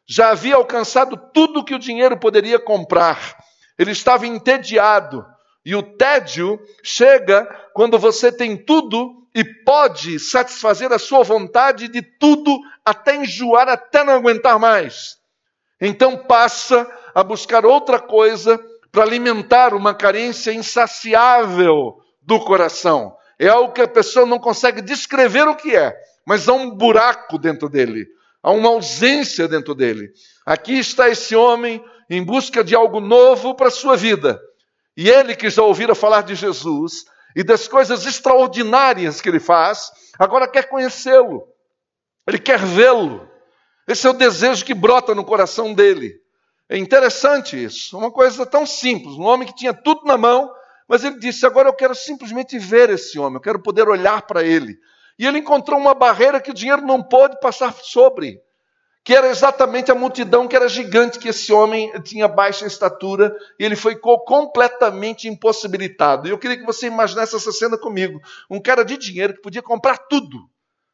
Já 0.07 0.31
havia 0.31 0.55
alcançado 0.55 1.17
tudo 1.33 1.63
que 1.63 1.75
o 1.75 1.79
dinheiro 1.79 2.17
poderia 2.19 2.59
comprar. 2.59 3.37
Ele 3.77 3.91
estava 3.91 4.25
entediado. 4.25 5.25
E 5.65 5.75
o 5.75 5.83
tédio 5.83 6.59
chega 6.83 7.45
quando 7.73 7.99
você 7.99 8.31
tem 8.31 8.57
tudo 8.57 9.18
e 9.33 9.43
pode 9.43 10.19
satisfazer 10.19 10.91
a 10.91 11.00
sua 11.00 11.24
vontade 11.24 11.88
de 11.88 12.01
tudo, 12.01 12.59
até 12.83 13.15
enjoar, 13.15 13.69
até 13.69 14.03
não 14.03 14.13
aguentar 14.13 14.59
mais. 14.59 15.17
Então 15.79 16.17
passa 16.17 16.89
a 17.13 17.24
buscar 17.24 17.65
outra 17.65 18.00
coisa 18.00 18.59
para 18.91 19.03
alimentar 19.03 19.74
uma 19.74 19.93
carência 19.93 20.51
insaciável 20.51 21.98
do 22.21 22.39
coração. 22.39 23.15
É 23.38 23.48
algo 23.48 23.74
que 23.74 23.81
a 23.81 23.88
pessoa 23.88 24.25
não 24.25 24.39
consegue 24.39 24.81
descrever 24.81 25.48
o 25.48 25.55
que 25.55 25.75
é, 25.75 25.95
mas 26.25 26.50
há 26.50 26.53
um 26.53 26.71
buraco 26.71 27.38
dentro 27.38 27.69
dele, 27.69 28.07
há 28.43 28.51
uma 28.51 28.69
ausência 28.69 29.48
dentro 29.48 29.74
dele. 29.74 30.12
Aqui 30.45 30.77
está 30.77 31.09
esse 31.09 31.36
homem 31.36 31.83
em 32.09 32.24
busca 32.24 32.63
de 32.63 32.75
algo 32.75 33.00
novo 33.00 33.55
para 33.55 33.67
a 33.67 33.71
sua 33.71 33.95
vida. 33.95 34.41
E 34.98 35.09
ele 35.09 35.36
que 35.36 35.50
já 35.50 35.62
ouvira 35.62 35.95
falar 35.95 36.24
de 36.24 36.36
Jesus 36.36 37.05
e 37.36 37.43
das 37.43 37.67
coisas 37.67 38.05
extraordinárias 38.05 39.21
que 39.21 39.29
ele 39.29 39.39
faz, 39.39 39.91
agora 40.17 40.48
quer 40.48 40.69
conhecê-lo. 40.69 41.48
Ele 42.27 42.39
quer 42.39 42.59
vê-lo. 42.59 43.29
Esse 43.88 44.07
é 44.07 44.09
o 44.09 44.13
desejo 44.13 44.65
que 44.65 44.74
brota 44.74 45.15
no 45.15 45.25
coração 45.25 45.74
dele. 45.74 46.15
É 46.69 46.77
interessante 46.77 47.62
isso. 47.62 47.98
Uma 47.98 48.12
coisa 48.12 48.45
tão 48.45 48.65
simples. 48.65 49.15
Um 49.15 49.24
homem 49.24 49.48
que 49.48 49.55
tinha 49.55 49.74
tudo 49.74 50.05
na 50.05 50.17
mão, 50.17 50.51
mas 50.88 51.03
ele 51.03 51.19
disse: 51.19 51.45
Agora 51.45 51.69
eu 51.69 51.74
quero 51.74 51.95
simplesmente 51.95 52.59
ver 52.59 52.89
esse 52.91 53.17
homem, 53.17 53.36
eu 53.36 53.41
quero 53.41 53.59
poder 53.59 53.89
olhar 53.89 54.24
para 54.24 54.43
ele. 54.43 54.77
E 55.17 55.25
ele 55.25 55.39
encontrou 55.39 55.79
uma 55.79 55.93
barreira 55.93 56.39
que 56.39 56.51
o 56.51 56.53
dinheiro 56.53 56.81
não 56.81 57.03
pôde 57.03 57.39
passar 57.39 57.74
sobre, 57.74 58.39
que 59.03 59.13
era 59.15 59.27
exatamente 59.27 59.91
a 59.91 59.96
multidão 59.96 60.48
que 60.48 60.56
era 60.56 60.68
gigante, 60.68 61.20
que 61.20 61.29
esse 61.29 61.51
homem 61.51 61.91
tinha 62.03 62.27
baixa 62.27 62.65
estatura, 62.65 63.36
e 63.60 63.63
ele 63.63 63.75
foi 63.75 63.96
completamente 63.96 65.27
impossibilitado. 65.27 66.27
E 66.27 66.32
eu 66.32 66.38
queria 66.38 66.58
que 66.58 66.65
você 66.65 66.88
imaginasse 66.88 67.36
essa 67.36 67.51
cena 67.51 67.77
comigo. 67.77 68.20
Um 68.50 68.62
cara 68.62 68.84
de 68.84 68.98
dinheiro 68.98 69.34
que 69.34 69.41
podia 69.41 69.62
comprar 69.62 69.98
tudo, 69.98 70.38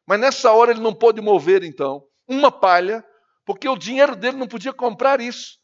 mas 0.06 0.20
nessa 0.20 0.52
hora 0.52 0.70
ele 0.70 0.80
não 0.80 0.94
pôde 0.94 1.20
mover, 1.20 1.62
então, 1.64 2.04
uma 2.28 2.50
palha, 2.50 3.04
porque 3.44 3.68
o 3.68 3.76
dinheiro 3.76 4.16
dele 4.16 4.36
não 4.36 4.48
podia 4.48 4.72
comprar 4.72 5.20
isso. 5.20 5.58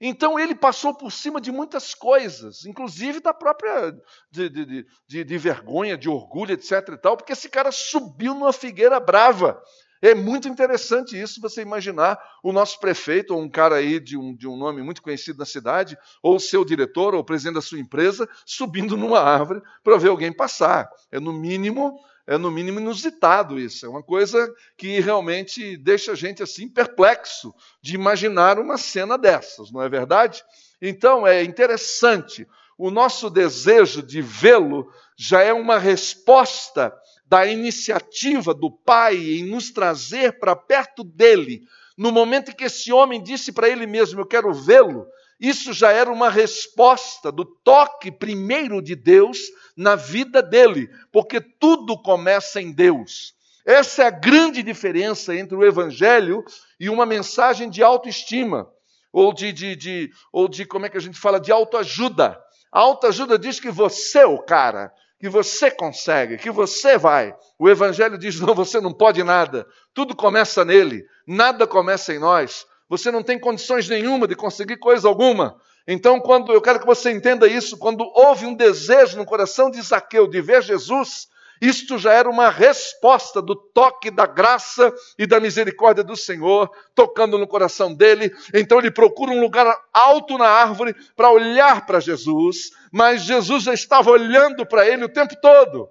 Então 0.00 0.38
ele 0.38 0.54
passou 0.54 0.92
por 0.92 1.10
cima 1.10 1.40
de 1.40 1.50
muitas 1.50 1.94
coisas, 1.94 2.66
inclusive 2.66 3.20
da 3.20 3.32
própria 3.32 3.92
de, 4.30 4.48
de, 4.50 4.86
de, 5.06 5.24
de, 5.24 5.38
vergonha, 5.38 5.96
de 5.96 6.08
orgulho, 6.08 6.52
etc. 6.52 6.88
e 6.90 6.98
tal, 6.98 7.16
porque 7.16 7.32
esse 7.32 7.48
cara 7.48 7.72
subiu 7.72 8.34
numa 8.34 8.52
figueira 8.52 8.98
brava. 9.00 9.60
É 10.04 10.14
muito 10.14 10.46
interessante 10.46 11.18
isso, 11.18 11.40
você 11.40 11.62
imaginar 11.62 12.22
o 12.42 12.52
nosso 12.52 12.78
prefeito, 12.78 13.34
ou 13.34 13.40
um 13.40 13.48
cara 13.48 13.76
aí 13.76 13.98
de 13.98 14.18
um, 14.18 14.36
de 14.36 14.46
um 14.46 14.54
nome 14.54 14.82
muito 14.82 15.00
conhecido 15.00 15.38
na 15.38 15.46
cidade, 15.46 15.96
ou 16.22 16.38
seu 16.38 16.62
diretor, 16.62 17.14
ou 17.14 17.22
o 17.22 17.24
presidente 17.24 17.54
da 17.54 17.62
sua 17.62 17.78
empresa, 17.78 18.28
subindo 18.44 18.98
numa 18.98 19.18
árvore 19.18 19.62
para 19.82 19.96
ver 19.96 20.10
alguém 20.10 20.30
passar. 20.30 20.90
É 21.10 21.18
no 21.18 21.32
mínimo 21.32 21.98
é 22.26 22.36
no 22.36 22.50
mínimo 22.50 22.80
inusitado 22.80 23.58
isso. 23.58 23.86
É 23.86 23.88
uma 23.88 24.02
coisa 24.02 24.46
que 24.76 25.00
realmente 25.00 25.74
deixa 25.78 26.12
a 26.12 26.14
gente 26.14 26.42
assim 26.42 26.68
perplexo 26.68 27.54
de 27.80 27.94
imaginar 27.94 28.58
uma 28.58 28.76
cena 28.76 29.16
dessas, 29.16 29.72
não 29.72 29.80
é 29.80 29.88
verdade? 29.88 30.44
Então 30.82 31.26
é 31.26 31.42
interessante. 31.42 32.46
O 32.76 32.90
nosso 32.90 33.30
desejo 33.30 34.02
de 34.02 34.20
vê-lo 34.20 34.86
já 35.16 35.42
é 35.42 35.52
uma 35.54 35.78
resposta 35.78 36.92
da 37.26 37.46
iniciativa 37.46 38.52
do 38.52 38.70
Pai 38.70 39.16
em 39.16 39.44
nos 39.44 39.70
trazer 39.70 40.38
para 40.38 40.54
perto 40.54 41.02
dele. 41.02 41.62
No 41.96 42.10
momento 42.12 42.50
em 42.50 42.54
que 42.54 42.64
esse 42.64 42.92
homem 42.92 43.22
disse 43.22 43.52
para 43.52 43.68
ele 43.68 43.86
mesmo: 43.86 44.20
Eu 44.20 44.26
quero 44.26 44.52
vê-lo, 44.52 45.06
isso 45.40 45.72
já 45.72 45.90
era 45.90 46.10
uma 46.10 46.30
resposta 46.30 47.30
do 47.32 47.44
toque 47.44 48.10
primeiro 48.10 48.80
de 48.80 48.94
Deus 48.94 49.38
na 49.76 49.96
vida 49.96 50.42
dele, 50.42 50.88
porque 51.12 51.40
tudo 51.40 52.00
começa 52.00 52.60
em 52.60 52.72
Deus. 52.72 53.34
Essa 53.64 54.02
é 54.02 54.06
a 54.06 54.10
grande 54.10 54.62
diferença 54.62 55.34
entre 55.34 55.56
o 55.56 55.64
Evangelho 55.64 56.44
e 56.78 56.88
uma 56.88 57.06
mensagem 57.06 57.70
de 57.70 57.82
autoestima, 57.82 58.68
ou 59.12 59.32
de, 59.32 59.52
de, 59.52 59.74
de, 59.74 60.10
ou 60.32 60.48
de 60.48 60.66
como 60.66 60.86
é 60.86 60.90
que 60.90 60.98
a 60.98 61.00
gente 61.00 61.18
fala, 61.18 61.40
de 61.40 61.50
autoajuda. 61.50 62.38
A 62.70 62.80
autoajuda 62.80 63.38
diz 63.38 63.58
que 63.58 63.70
você 63.70 64.18
é 64.18 64.26
o 64.26 64.38
cara, 64.38 64.92
que 65.24 65.28
você 65.30 65.70
consegue, 65.70 66.36
que 66.36 66.50
você 66.50 66.98
vai. 66.98 67.34
O 67.58 67.66
Evangelho 67.66 68.18
diz: 68.18 68.38
não, 68.44 68.54
você 68.54 68.78
não 68.78 68.92
pode 68.92 69.24
nada. 69.24 69.66
Tudo 69.94 70.14
começa 70.14 70.66
nele, 70.66 71.06
nada 71.26 71.66
começa 71.66 72.12
em 72.12 72.18
nós. 72.18 72.66
Você 72.90 73.10
não 73.10 73.22
tem 73.22 73.38
condições 73.38 73.88
nenhuma 73.88 74.28
de 74.28 74.36
conseguir 74.36 74.76
coisa 74.76 75.08
alguma. 75.08 75.56
Então, 75.88 76.20
quando 76.20 76.52
eu 76.52 76.60
quero 76.60 76.78
que 76.78 76.84
você 76.84 77.10
entenda 77.10 77.46
isso, 77.46 77.78
quando 77.78 78.04
houve 78.14 78.44
um 78.44 78.54
desejo 78.54 79.16
no 79.16 79.24
coração 79.24 79.70
de 79.70 79.80
Zaqueu 79.80 80.28
de 80.28 80.42
ver 80.42 80.62
Jesus, 80.62 81.26
isto 81.60 81.96
já 81.96 82.12
era 82.12 82.28
uma 82.28 82.50
resposta 82.50 83.40
do 83.40 83.54
toque 83.54 84.10
da 84.10 84.26
graça 84.26 84.92
e 85.18 85.26
da 85.26 85.40
misericórdia 85.40 86.04
do 86.04 86.16
Senhor 86.16 86.70
tocando 86.94 87.38
no 87.38 87.46
coração 87.46 87.94
dele. 87.94 88.30
Então 88.52 88.78
ele 88.78 88.90
procura 88.90 89.32
um 89.32 89.40
lugar 89.40 89.74
alto 89.92 90.36
na 90.36 90.46
árvore 90.48 90.94
para 91.16 91.30
olhar 91.30 91.86
para 91.86 92.00
Jesus, 92.00 92.70
mas 92.94 93.22
Jesus 93.22 93.64
já 93.64 93.74
estava 93.74 94.08
olhando 94.08 94.64
para 94.64 94.88
ele 94.88 95.04
o 95.04 95.08
tempo 95.08 95.34
todo. 95.42 95.88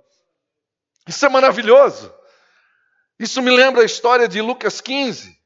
Isso 1.06 1.26
é 1.26 1.28
maravilhoso. 1.28 2.14
Isso 3.20 3.42
me 3.42 3.52
lembra 3.52 3.82
a 3.82 3.86
história 3.86 4.26
de 4.26 4.42
Lucas 4.42 4.80
15. 4.80 5.38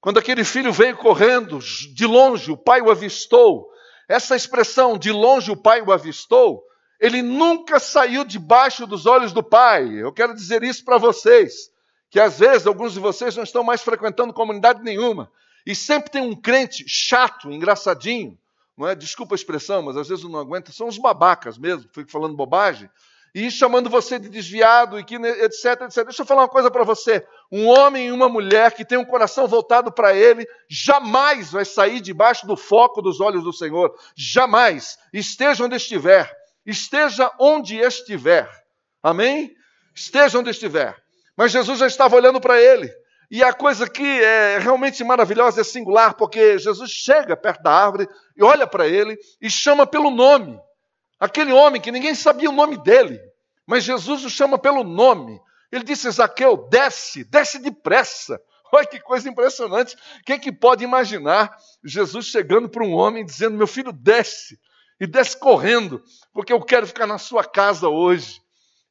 Quando 0.00 0.18
aquele 0.18 0.42
filho 0.42 0.72
veio 0.72 0.96
correndo, 0.96 1.60
de 1.60 2.04
longe 2.04 2.50
o 2.50 2.56
pai 2.56 2.82
o 2.82 2.90
avistou. 2.90 3.70
Essa 4.08 4.34
expressão, 4.34 4.98
de 4.98 5.12
longe 5.12 5.52
o 5.52 5.56
pai 5.56 5.80
o 5.82 5.92
avistou, 5.92 6.60
ele 6.98 7.22
nunca 7.22 7.78
saiu 7.78 8.24
debaixo 8.24 8.84
dos 8.84 9.06
olhos 9.06 9.32
do 9.32 9.40
pai. 9.40 9.88
Eu 9.88 10.12
quero 10.12 10.34
dizer 10.34 10.64
isso 10.64 10.84
para 10.84 10.98
vocês, 10.98 11.70
que 12.10 12.18
às 12.18 12.40
vezes 12.40 12.66
alguns 12.66 12.92
de 12.92 12.98
vocês 12.98 13.36
não 13.36 13.44
estão 13.44 13.62
mais 13.62 13.82
frequentando 13.82 14.32
comunidade 14.32 14.82
nenhuma. 14.82 15.30
E 15.64 15.76
sempre 15.76 16.10
tem 16.10 16.22
um 16.22 16.34
crente 16.34 16.84
chato, 16.88 17.52
engraçadinho, 17.52 18.36
não 18.76 18.88
é? 18.88 18.94
Desculpa 18.94 19.34
a 19.34 19.36
expressão, 19.36 19.82
mas 19.82 19.96
às 19.96 20.08
vezes 20.08 20.24
não 20.24 20.38
aguento, 20.38 20.72
são 20.72 20.88
os 20.88 20.98
babacas 20.98 21.58
mesmo, 21.58 21.88
fico 21.92 22.10
falando 22.10 22.36
bobagem, 22.36 22.88
e 23.34 23.50
chamando 23.50 23.88
você 23.88 24.18
de 24.18 24.28
desviado, 24.28 24.98
e 24.98 25.04
que, 25.04 25.16
etc, 25.16 25.82
etc. 25.82 26.04
Deixa 26.04 26.22
eu 26.22 26.26
falar 26.26 26.42
uma 26.42 26.48
coisa 26.48 26.70
para 26.70 26.84
você. 26.84 27.26
Um 27.50 27.66
homem 27.66 28.08
e 28.08 28.12
uma 28.12 28.28
mulher 28.28 28.72
que 28.72 28.84
tem 28.84 28.98
um 28.98 29.04
coração 29.04 29.48
voltado 29.48 29.90
para 29.90 30.14
ele, 30.14 30.46
jamais 30.68 31.50
vai 31.50 31.64
sair 31.64 32.00
debaixo 32.00 32.46
do 32.46 32.56
foco 32.56 33.00
dos 33.00 33.20
olhos 33.20 33.42
do 33.42 33.52
Senhor. 33.52 33.94
Jamais. 34.14 34.98
Esteja 35.12 35.64
onde 35.64 35.76
estiver. 35.76 36.30
Esteja 36.66 37.32
onde 37.38 37.76
estiver. 37.76 38.50
Amém? 39.02 39.54
Esteja 39.94 40.38
onde 40.38 40.50
estiver. 40.50 40.94
Mas 41.34 41.52
Jesus 41.52 41.78
já 41.78 41.86
estava 41.86 42.14
olhando 42.14 42.40
para 42.40 42.60
ele. 42.60 42.92
E 43.32 43.42
a 43.42 43.50
coisa 43.50 43.88
que 43.88 44.02
é 44.02 44.58
realmente 44.58 45.02
maravilhosa 45.02 45.62
é 45.62 45.64
singular, 45.64 46.12
porque 46.12 46.58
Jesus 46.58 46.90
chega 46.90 47.34
perto 47.34 47.62
da 47.62 47.72
árvore 47.72 48.06
e 48.36 48.44
olha 48.44 48.66
para 48.66 48.86
ele 48.86 49.16
e 49.40 49.48
chama 49.48 49.86
pelo 49.86 50.10
nome. 50.10 50.60
Aquele 51.18 51.50
homem 51.50 51.80
que 51.80 51.90
ninguém 51.90 52.14
sabia 52.14 52.50
o 52.50 52.52
nome 52.52 52.76
dele, 52.76 53.18
mas 53.66 53.84
Jesus 53.84 54.22
o 54.22 54.28
chama 54.28 54.58
pelo 54.58 54.84
nome. 54.84 55.40
Ele 55.72 55.82
disse: 55.82 56.10
Zaqueu, 56.10 56.68
desce, 56.68 57.24
desce 57.24 57.58
depressa. 57.58 58.38
Olha 58.70 58.86
que 58.86 59.00
coisa 59.00 59.30
impressionante. 59.30 59.96
Quem 60.26 60.38
que 60.38 60.52
pode 60.52 60.84
imaginar 60.84 61.56
Jesus 61.82 62.26
chegando 62.26 62.68
para 62.68 62.84
um 62.84 62.92
homem 62.92 63.24
dizendo: 63.24 63.56
Meu 63.56 63.66
filho, 63.66 63.94
desce, 63.94 64.60
e 65.00 65.06
desce 65.06 65.38
correndo, 65.38 66.02
porque 66.34 66.52
eu 66.52 66.60
quero 66.60 66.86
ficar 66.86 67.06
na 67.06 67.16
sua 67.16 67.44
casa 67.44 67.88
hoje. 67.88 68.41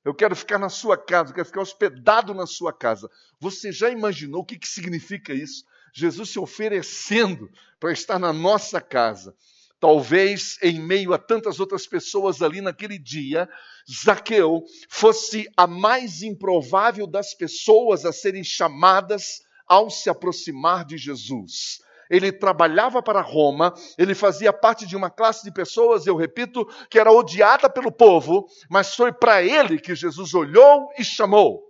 Eu 0.03 0.15
quero 0.15 0.35
ficar 0.35 0.57
na 0.57 0.69
sua 0.69 0.97
casa, 0.97 1.29
eu 1.29 1.35
quero 1.35 1.45
ficar 1.45 1.61
hospedado 1.61 2.33
na 2.33 2.47
sua 2.47 2.73
casa. 2.73 3.09
Você 3.39 3.71
já 3.71 3.89
imaginou 3.89 4.41
o 4.41 4.45
que, 4.45 4.57
que 4.57 4.67
significa 4.67 5.33
isso? 5.33 5.63
Jesus 5.93 6.29
se 6.29 6.39
oferecendo 6.39 7.49
para 7.79 7.91
estar 7.91 8.17
na 8.17 8.33
nossa 8.33 8.81
casa. 8.81 9.35
Talvez 9.79 10.57
em 10.61 10.79
meio 10.79 11.13
a 11.13 11.17
tantas 11.17 11.59
outras 11.59 11.87
pessoas 11.87 12.41
ali 12.41 12.61
naquele 12.61 12.99
dia, 12.99 13.49
Zaqueu 13.89 14.63
fosse 14.87 15.49
a 15.57 15.65
mais 15.65 16.21
improvável 16.21 17.07
das 17.07 17.33
pessoas 17.33 18.05
a 18.05 18.13
serem 18.13 18.43
chamadas 18.43 19.41
ao 19.67 19.89
se 19.89 20.09
aproximar 20.09 20.85
de 20.85 20.97
Jesus. 20.97 21.81
Ele 22.11 22.29
trabalhava 22.29 23.01
para 23.01 23.21
Roma, 23.21 23.73
ele 23.97 24.13
fazia 24.13 24.51
parte 24.51 24.85
de 24.85 24.97
uma 24.97 25.09
classe 25.09 25.45
de 25.45 25.51
pessoas, 25.51 26.05
eu 26.05 26.17
repito, 26.17 26.67
que 26.89 26.99
era 26.99 27.09
odiada 27.09 27.69
pelo 27.69 27.89
povo, 27.89 28.45
mas 28.69 28.93
foi 28.93 29.13
para 29.13 29.41
ele 29.41 29.79
que 29.79 29.95
Jesus 29.95 30.33
olhou 30.33 30.89
e 30.99 31.05
chamou. 31.05 31.63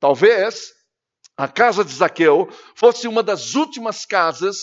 Talvez 0.00 0.72
a 1.36 1.46
casa 1.46 1.84
de 1.84 1.92
Zaqueu 1.92 2.48
fosse 2.74 3.06
uma 3.06 3.22
das 3.22 3.54
últimas 3.54 4.04
casas 4.04 4.58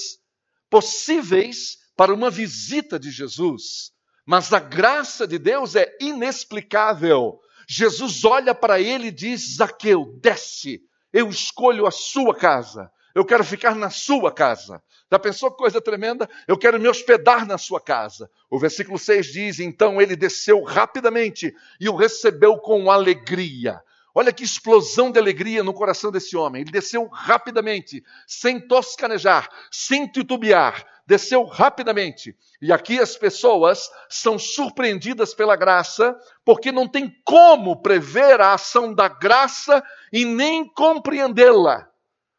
possíveis 0.70 1.78
para 1.96 2.14
uma 2.14 2.30
visita 2.30 3.00
de 3.00 3.10
Jesus. 3.10 3.92
Mas 4.28 4.52
a 4.52 4.60
graça 4.60 5.26
de 5.26 5.40
Deus 5.40 5.78
é 5.78 5.96
inexplicável. 6.02 7.40
Jesus 7.70 8.26
olha 8.26 8.54
para 8.54 8.82
ele 8.82 9.08
e 9.08 9.12
diz: 9.12 9.56
Zaqueu, 9.56 10.20
desce, 10.22 10.82
eu 11.14 11.30
escolho 11.30 11.88
a 11.88 11.92
sua 11.92 12.36
casa. 12.36 12.92
Eu 13.16 13.24
quero 13.24 13.46
ficar 13.46 13.74
na 13.74 13.90
sua 13.90 14.30
casa. 14.30 14.84
Já 15.10 15.18
pensou 15.18 15.50
coisa 15.50 15.80
tremenda? 15.80 16.30
Eu 16.46 16.58
quero 16.58 16.78
me 16.78 16.90
hospedar 16.90 17.48
na 17.48 17.58
sua 17.58 17.80
casa. 17.80 18.30
O 18.50 18.60
versículo 18.60 19.00
6 19.00 19.26
diz: 19.28 19.60
Então 19.60 20.02
ele 20.02 20.18
desceu 20.18 20.62
rapidamente 20.62 21.56
e 21.80 21.88
o 21.88 21.96
recebeu 21.96 22.58
com 22.58 22.92
alegria. 22.92 23.82
Olha 24.14 24.34
que 24.34 24.44
explosão 24.44 25.12
de 25.12 25.18
alegria 25.18 25.64
no 25.64 25.74
coração 25.74 26.12
desse 26.12 26.36
homem. 26.36 26.62
Ele 26.62 26.72
desceu 26.72 27.08
rapidamente, 27.08 28.04
sem 28.28 28.60
toscanejar, 28.60 29.50
sem 29.72 30.06
titubear 30.08 30.86
desceu 31.08 31.44
rapidamente. 31.44 32.36
E 32.62 32.74
aqui 32.74 33.00
as 33.00 33.16
pessoas 33.16 33.90
são 34.10 34.40
surpreendidas 34.40 35.34
pela 35.34 35.56
graça, 35.56 36.18
porque 36.44 36.72
não 36.72 36.88
tem 36.88 37.16
como 37.24 37.82
prever 37.82 38.42
a 38.42 38.54
ação 38.54 38.94
da 38.94 39.08
graça 39.08 39.84
e 40.12 40.26
nem 40.26 40.68
compreendê-la. 40.68 41.88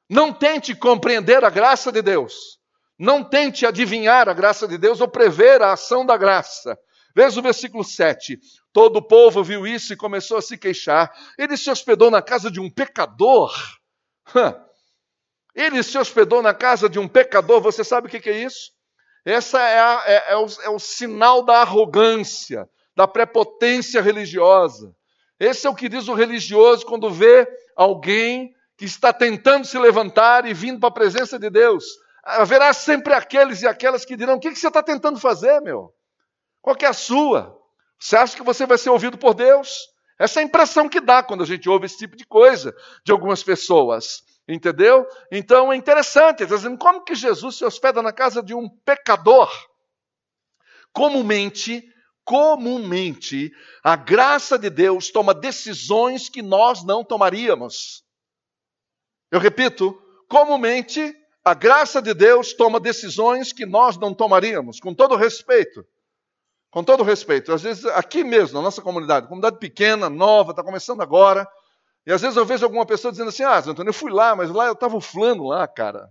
Não 0.08 0.32
tente 0.32 0.74
compreender 0.74 1.44
a 1.44 1.50
graça 1.50 1.90
de 1.90 2.00
Deus. 2.00 2.58
Não 2.98 3.22
tente 3.22 3.66
adivinhar 3.66 4.28
a 4.28 4.32
graça 4.32 4.66
de 4.66 4.78
Deus 4.78 5.00
ou 5.00 5.08
prever 5.08 5.60
a 5.62 5.72
ação 5.72 6.06
da 6.06 6.16
graça. 6.16 6.78
Veja 7.14 7.40
o 7.40 7.42
versículo 7.42 7.82
7. 7.82 8.38
Todo 8.72 8.98
o 8.98 9.06
povo 9.06 9.42
viu 9.42 9.66
isso 9.66 9.92
e 9.92 9.96
começou 9.96 10.36
a 10.36 10.42
se 10.42 10.56
queixar. 10.56 11.12
Ele 11.38 11.56
se 11.56 11.70
hospedou 11.70 12.10
na 12.10 12.22
casa 12.22 12.50
de 12.50 12.60
um 12.60 12.70
pecador. 12.70 13.52
Ele 15.54 15.82
se 15.82 15.96
hospedou 15.96 16.42
na 16.42 16.52
casa 16.52 16.86
de 16.86 16.98
um 16.98 17.08
pecador, 17.08 17.62
você 17.62 17.82
sabe 17.82 18.08
o 18.08 18.10
que 18.10 18.28
é 18.28 18.44
isso? 18.44 18.72
Essa 19.24 19.58
é, 19.58 20.12
é, 20.12 20.16
é, 20.16 20.34
é 20.34 20.68
o 20.68 20.78
sinal 20.78 21.42
da 21.42 21.62
arrogância, 21.62 22.68
da 22.94 23.08
prepotência 23.08 24.02
religiosa. 24.02 24.94
Esse 25.40 25.66
é 25.66 25.70
o 25.70 25.74
que 25.74 25.88
diz 25.88 26.08
o 26.08 26.14
religioso 26.14 26.84
quando 26.84 27.10
vê 27.10 27.48
alguém 27.74 28.54
que 28.76 28.84
está 28.84 29.12
tentando 29.12 29.66
se 29.66 29.78
levantar 29.78 30.46
e 30.46 30.52
vindo 30.52 30.78
para 30.78 30.88
a 30.88 30.92
presença 30.92 31.38
de 31.38 31.48
Deus. 31.48 31.84
Haverá 32.22 32.72
sempre 32.72 33.14
aqueles 33.14 33.62
e 33.62 33.66
aquelas 33.66 34.04
que 34.04 34.16
dirão: 34.16 34.34
O 34.36 34.40
que 34.40 34.54
você 34.54 34.68
está 34.68 34.82
tentando 34.82 35.18
fazer, 35.18 35.60
meu? 35.60 35.94
Qual 36.60 36.76
é 36.80 36.86
a 36.86 36.92
sua? 36.92 37.56
Você 37.98 38.16
acha 38.16 38.36
que 38.36 38.42
você 38.42 38.66
vai 38.66 38.76
ser 38.76 38.90
ouvido 38.90 39.16
por 39.16 39.34
Deus? 39.34 39.88
Essa 40.18 40.40
é 40.40 40.42
a 40.42 40.46
impressão 40.46 40.88
que 40.88 41.00
dá 41.00 41.22
quando 41.22 41.42
a 41.42 41.46
gente 41.46 41.68
ouve 41.68 41.86
esse 41.86 41.98
tipo 41.98 42.16
de 42.16 42.26
coisa 42.26 42.74
de 43.04 43.12
algumas 43.12 43.42
pessoas. 43.42 44.22
Entendeu? 44.48 45.06
Então 45.30 45.72
é 45.72 45.76
interessante, 45.76 46.42
está 46.42 46.54
dizendo, 46.54 46.78
como 46.78 47.02
que 47.02 47.14
Jesus 47.14 47.56
se 47.56 47.64
hospeda 47.64 48.00
na 48.00 48.12
casa 48.12 48.42
de 48.42 48.54
um 48.54 48.68
pecador? 48.84 49.50
Comumente, 50.92 51.84
comumente, 52.24 53.52
a 53.82 53.96
graça 53.96 54.56
de 54.56 54.70
Deus 54.70 55.10
toma 55.10 55.34
decisões 55.34 56.28
que 56.28 56.42
nós 56.42 56.84
não 56.84 57.04
tomaríamos. 57.04 58.05
Eu 59.36 59.40
repito, 59.40 60.02
comumente, 60.30 61.14
a 61.44 61.52
graça 61.52 62.00
de 62.00 62.14
Deus 62.14 62.54
toma 62.54 62.80
decisões 62.80 63.52
que 63.52 63.66
nós 63.66 63.98
não 63.98 64.14
tomaríamos, 64.14 64.80
com 64.80 64.94
todo 64.94 65.14
respeito. 65.14 65.86
Com 66.70 66.82
todo 66.82 67.02
respeito. 67.02 67.52
Às 67.52 67.62
vezes, 67.62 67.84
aqui 67.84 68.24
mesmo, 68.24 68.56
na 68.56 68.62
nossa 68.62 68.80
comunidade, 68.80 69.26
comunidade 69.26 69.58
pequena, 69.58 70.08
nova, 70.08 70.52
está 70.52 70.64
começando 70.64 71.02
agora, 71.02 71.46
e 72.06 72.10
às 72.10 72.22
vezes 72.22 72.34
eu 72.34 72.46
vejo 72.46 72.64
alguma 72.64 72.86
pessoa 72.86 73.12
dizendo 73.12 73.28
assim: 73.28 73.42
Ah, 73.42 73.58
Antônio, 73.58 73.90
eu 73.90 73.94
fui 73.94 74.10
lá, 74.10 74.34
mas 74.34 74.50
lá 74.50 74.68
eu 74.68 74.72
estava 74.72 74.96
o 74.96 75.02
fulano 75.02 75.48
lá, 75.48 75.68
cara. 75.68 76.08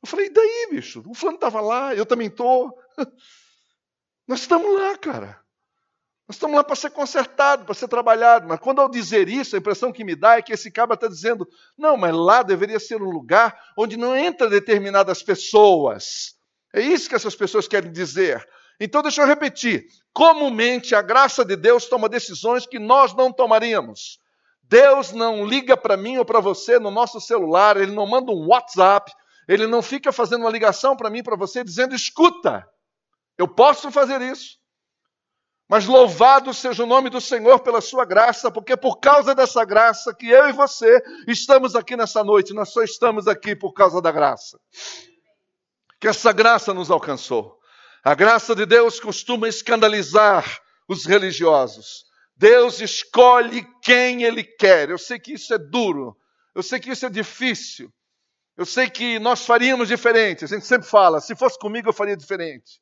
Eu 0.00 0.08
falei: 0.08 0.26
e 0.26 0.30
daí, 0.30 0.68
bicho? 0.70 1.02
O 1.08 1.12
fulano 1.14 1.38
estava 1.38 1.60
lá, 1.60 1.92
eu 1.92 2.06
também 2.06 2.28
estou. 2.28 2.72
Nós 4.28 4.42
estamos 4.42 4.72
lá, 4.78 4.96
cara. 4.96 5.40
Nós 6.30 6.36
estamos 6.36 6.56
lá 6.56 6.62
para 6.62 6.76
ser 6.76 6.90
consertado, 6.90 7.64
para 7.64 7.74
ser 7.74 7.88
trabalhado. 7.88 8.46
Mas 8.46 8.60
quando 8.60 8.80
eu 8.80 8.88
dizer 8.88 9.28
isso, 9.28 9.56
a 9.56 9.58
impressão 9.58 9.90
que 9.90 10.04
me 10.04 10.14
dá 10.14 10.36
é 10.36 10.42
que 10.42 10.52
esse 10.52 10.70
cara 10.70 10.94
está 10.94 11.08
dizendo: 11.08 11.44
não, 11.76 11.96
mas 11.96 12.14
lá 12.14 12.44
deveria 12.44 12.78
ser 12.78 13.02
um 13.02 13.10
lugar 13.10 13.58
onde 13.76 13.96
não 13.96 14.16
entra 14.16 14.48
determinadas 14.48 15.24
pessoas. 15.24 16.36
É 16.72 16.80
isso 16.80 17.08
que 17.08 17.16
essas 17.16 17.34
pessoas 17.34 17.66
querem 17.66 17.90
dizer. 17.90 18.46
Então, 18.78 19.02
deixa 19.02 19.22
eu 19.22 19.26
repetir. 19.26 19.86
Comumente, 20.12 20.94
a 20.94 21.02
graça 21.02 21.44
de 21.44 21.56
Deus 21.56 21.86
toma 21.86 22.08
decisões 22.08 22.64
que 22.64 22.78
nós 22.78 23.12
não 23.12 23.32
tomaríamos. 23.32 24.20
Deus 24.62 25.10
não 25.10 25.44
liga 25.44 25.76
para 25.76 25.96
mim 25.96 26.18
ou 26.18 26.24
para 26.24 26.38
você 26.38 26.78
no 26.78 26.92
nosso 26.92 27.20
celular, 27.20 27.76
ele 27.76 27.90
não 27.90 28.06
manda 28.06 28.30
um 28.30 28.46
WhatsApp, 28.46 29.10
ele 29.48 29.66
não 29.66 29.82
fica 29.82 30.12
fazendo 30.12 30.42
uma 30.42 30.50
ligação 30.50 30.96
para 30.96 31.10
mim, 31.10 31.24
para 31.24 31.34
você, 31.34 31.64
dizendo: 31.64 31.92
escuta, 31.92 32.64
eu 33.36 33.48
posso 33.48 33.90
fazer 33.90 34.22
isso. 34.22 34.59
Mas 35.70 35.86
louvado 35.86 36.52
seja 36.52 36.82
o 36.82 36.86
nome 36.86 37.08
do 37.08 37.20
Senhor 37.20 37.60
pela 37.60 37.80
sua 37.80 38.04
graça, 38.04 38.50
porque 38.50 38.76
por 38.76 38.98
causa 38.98 39.36
dessa 39.36 39.64
graça 39.64 40.12
que 40.12 40.28
eu 40.28 40.48
e 40.48 40.52
você 40.52 41.00
estamos 41.28 41.76
aqui 41.76 41.96
nessa 41.96 42.24
noite, 42.24 42.52
nós 42.52 42.72
só 42.72 42.82
estamos 42.82 43.28
aqui 43.28 43.54
por 43.54 43.72
causa 43.72 44.02
da 44.02 44.10
graça. 44.10 44.58
Que 46.00 46.08
essa 46.08 46.32
graça 46.32 46.74
nos 46.74 46.90
alcançou. 46.90 47.56
A 48.02 48.16
graça 48.16 48.52
de 48.52 48.66
Deus 48.66 48.98
costuma 48.98 49.46
escandalizar 49.46 50.60
os 50.88 51.06
religiosos. 51.06 52.04
Deus 52.34 52.80
escolhe 52.80 53.64
quem 53.80 54.24
Ele 54.24 54.42
quer. 54.42 54.90
Eu 54.90 54.98
sei 54.98 55.20
que 55.20 55.34
isso 55.34 55.54
é 55.54 55.58
duro, 55.58 56.16
eu 56.52 56.64
sei 56.64 56.80
que 56.80 56.90
isso 56.90 57.06
é 57.06 57.08
difícil, 57.08 57.92
eu 58.56 58.66
sei 58.66 58.90
que 58.90 59.20
nós 59.20 59.46
faríamos 59.46 59.86
diferente. 59.86 60.44
A 60.44 60.48
gente 60.48 60.66
sempre 60.66 60.88
fala: 60.88 61.20
se 61.20 61.36
fosse 61.36 61.56
comigo, 61.60 61.88
eu 61.88 61.92
faria 61.92 62.16
diferente. 62.16 62.80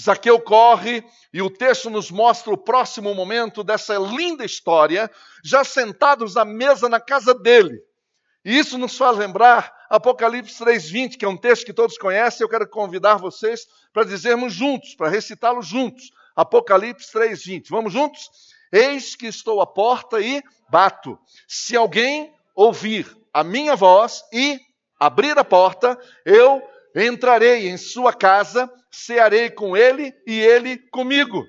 Zaqueu 0.00 0.40
corre 0.40 1.04
e 1.32 1.42
o 1.42 1.50
texto 1.50 1.90
nos 1.90 2.10
mostra 2.10 2.52
o 2.52 2.58
próximo 2.58 3.14
momento 3.14 3.64
dessa 3.64 3.96
linda 3.96 4.44
história, 4.44 5.10
já 5.44 5.64
sentados 5.64 6.36
à 6.36 6.44
mesa 6.44 6.88
na 6.88 7.00
casa 7.00 7.34
dele. 7.34 7.82
E 8.44 8.56
isso 8.56 8.78
nos 8.78 8.96
faz 8.96 9.16
lembrar 9.16 9.76
Apocalipse 9.90 10.62
3:20, 10.62 11.16
que 11.16 11.24
é 11.24 11.28
um 11.28 11.36
texto 11.36 11.66
que 11.66 11.72
todos 11.72 11.98
conhecem. 11.98 12.44
Eu 12.44 12.48
quero 12.48 12.68
convidar 12.68 13.16
vocês 13.16 13.66
para 13.92 14.04
dizermos 14.04 14.52
juntos, 14.52 14.94
para 14.94 15.08
recitá-lo 15.08 15.62
juntos. 15.62 16.10
Apocalipse 16.36 17.10
3:20. 17.12 17.68
Vamos 17.68 17.92
juntos? 17.92 18.30
Eis 18.70 19.16
que 19.16 19.26
estou 19.26 19.60
à 19.60 19.66
porta 19.66 20.20
e 20.20 20.42
bato. 20.70 21.18
Se 21.46 21.76
alguém 21.76 22.32
ouvir 22.54 23.16
a 23.32 23.42
minha 23.42 23.74
voz 23.74 24.22
e 24.32 24.60
abrir 25.00 25.38
a 25.38 25.44
porta, 25.44 25.98
eu 26.24 26.62
entrarei 26.94 27.68
em 27.68 27.76
sua 27.76 28.12
casa, 28.12 28.70
cearei 28.90 29.50
com 29.50 29.76
ele 29.76 30.14
e 30.26 30.38
ele 30.40 30.78
comigo. 30.90 31.44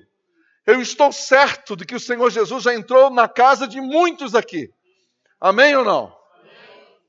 Eu 0.66 0.80
estou 0.80 1.10
certo 1.12 1.76
de 1.76 1.84
que 1.84 1.94
o 1.94 2.00
Senhor 2.00 2.30
Jesus 2.30 2.62
já 2.64 2.74
entrou 2.74 3.10
na 3.10 3.28
casa 3.28 3.66
de 3.66 3.80
muitos 3.80 4.34
aqui. 4.34 4.72
Amém 5.40 5.74
ou 5.74 5.84
não? 5.84 6.16
Amém. 6.34 6.52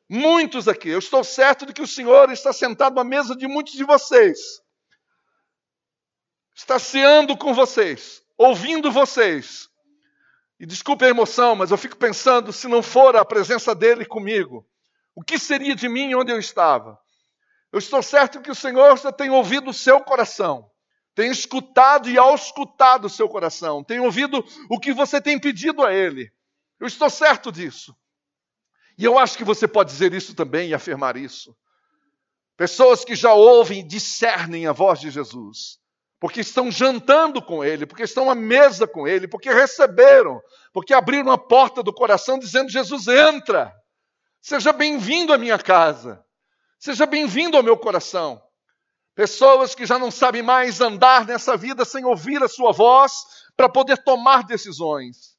Muitos 0.09 0.67
aqui. 0.67 0.89
Eu 0.89 0.99
estou 0.99 1.23
certo 1.23 1.65
de 1.65 1.73
que 1.73 1.81
o 1.81 1.87
Senhor 1.87 2.31
está 2.31 2.53
sentado 2.53 2.99
à 2.99 3.03
mesa 3.03 3.35
de 3.35 3.47
muitos 3.47 3.73
de 3.73 3.83
vocês. 3.83 4.61
Está 6.55 6.79
ceando 6.79 7.37
com 7.37 7.53
vocês, 7.53 8.21
ouvindo 8.37 8.91
vocês, 8.91 9.69
e 10.61 10.65
desculpe 10.65 11.03
a 11.03 11.09
emoção, 11.09 11.55
mas 11.55 11.71
eu 11.71 11.77
fico 11.77 11.97
pensando: 11.97 12.53
se 12.53 12.67
não 12.67 12.83
for 12.83 13.15
a 13.15 13.25
presença 13.25 13.73
dele 13.73 14.05
comigo, 14.05 14.63
o 15.15 15.23
que 15.23 15.39
seria 15.39 15.75
de 15.75 15.89
mim 15.89 16.13
onde 16.13 16.31
eu 16.31 16.37
estava? 16.37 16.99
Eu 17.71 17.79
estou 17.79 18.03
certo 18.03 18.41
que 18.41 18.51
o 18.51 18.55
Senhor 18.55 18.97
já 18.97 19.11
tem 19.11 19.29
ouvido 19.29 19.69
o 19.69 19.73
seu 19.73 20.01
coração, 20.01 20.69
tem 21.15 21.31
escutado 21.31 22.09
e 22.09 22.17
auscultado 22.17 23.07
o 23.07 23.09
seu 23.09 23.29
coração, 23.29 23.83
tem 23.83 23.99
ouvido 23.99 24.43
o 24.69 24.79
que 24.79 24.93
você 24.93 25.21
tem 25.21 25.39
pedido 25.39 25.83
a 25.83 25.93
Ele. 25.93 26.31
Eu 26.79 26.87
estou 26.87 27.09
certo 27.09 27.51
disso. 27.51 27.95
E 28.97 29.05
eu 29.05 29.17
acho 29.17 29.37
que 29.37 29.43
você 29.43 29.67
pode 29.67 29.91
dizer 29.91 30.13
isso 30.13 30.35
também 30.35 30.69
e 30.69 30.73
afirmar 30.73 31.15
isso. 31.15 31.55
Pessoas 32.57 33.05
que 33.05 33.15
já 33.15 33.33
ouvem 33.33 33.79
e 33.79 33.87
discernem 33.87 34.67
a 34.67 34.73
voz 34.73 34.99
de 34.99 35.09
Jesus 35.09 35.81
porque 36.21 36.41
estão 36.41 36.71
jantando 36.71 37.41
com 37.41 37.63
Ele, 37.63 37.87
porque 37.87 38.03
estão 38.03 38.29
à 38.29 38.35
mesa 38.35 38.87
com 38.87 39.07
Ele, 39.07 39.27
porque 39.27 39.51
receberam, 39.51 40.39
porque 40.71 40.93
abriram 40.93 41.31
a 41.31 41.37
porta 41.37 41.81
do 41.81 41.91
coração 41.91 42.37
dizendo: 42.37 42.69
Jesus, 42.69 43.07
entra, 43.07 43.73
seja 44.39 44.71
bem-vindo 44.71 45.33
à 45.33 45.37
minha 45.39 45.57
casa, 45.57 46.23
seja 46.81 47.05
bem-vindo 47.05 47.55
ao 47.55 47.61
meu 47.61 47.77
coração. 47.77 48.41
Pessoas 49.13 49.75
que 49.75 49.85
já 49.85 49.99
não 49.99 50.09
sabem 50.09 50.41
mais 50.41 50.81
andar 50.81 51.27
nessa 51.27 51.55
vida 51.55 51.85
sem 51.85 52.03
ouvir 52.03 52.41
a 52.41 52.47
Sua 52.47 52.71
voz 52.71 53.13
para 53.55 53.69
poder 53.69 54.03
tomar 54.03 54.43
decisões. 54.43 55.37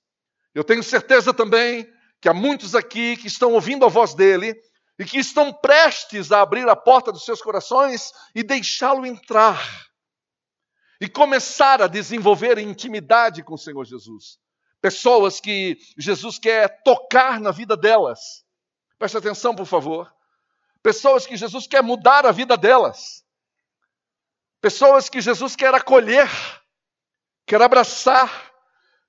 Eu 0.55 0.62
tenho 0.62 0.85
certeza 0.85 1.35
também 1.35 1.85
que 2.20 2.28
há 2.28 2.33
muitos 2.33 2.76
aqui 2.76 3.16
que 3.16 3.26
estão 3.26 3.55
ouvindo 3.55 3.85
a 3.85 3.88
voz 3.88 4.14
dele 4.14 4.55
e 4.96 5.05
que 5.05 5.18
estão 5.18 5.52
prestes 5.52 6.31
a 6.31 6.42
abrir 6.42 6.68
a 6.68 6.76
porta 6.76 7.11
dos 7.11 7.24
seus 7.24 7.42
corações 7.42 8.12
e 8.37 8.44
deixá-lo 8.44 9.05
entrar 9.05 9.61
e 11.00 11.09
começar 11.09 11.83
a 11.83 11.88
desenvolver 11.88 12.57
intimidade 12.59 13.42
com 13.42 13.55
o 13.55 13.59
Senhor 13.59 13.85
Jesus. 13.85 14.38
Pessoas 14.81 15.40
que 15.40 15.76
Jesus 15.98 16.38
quer 16.38 16.83
tocar 16.85 17.40
na 17.40 17.50
vida 17.50 17.76
delas. 17.76 18.44
Preste 18.96 19.16
atenção, 19.16 19.57
por 19.57 19.66
favor. 19.66 20.09
Pessoas 20.83 21.27
que 21.27 21.37
Jesus 21.37 21.66
quer 21.66 21.83
mudar 21.83 22.27
a 22.27 22.33
vida 22.33 22.57
delas. 22.57 23.25
Pessoas 24.61 25.09
que 25.09 25.21
Jesus 25.21 25.55
quer 25.57 25.75
acolher, 25.75 26.29
quer 27.47 27.61
abraçar. 27.62 28.51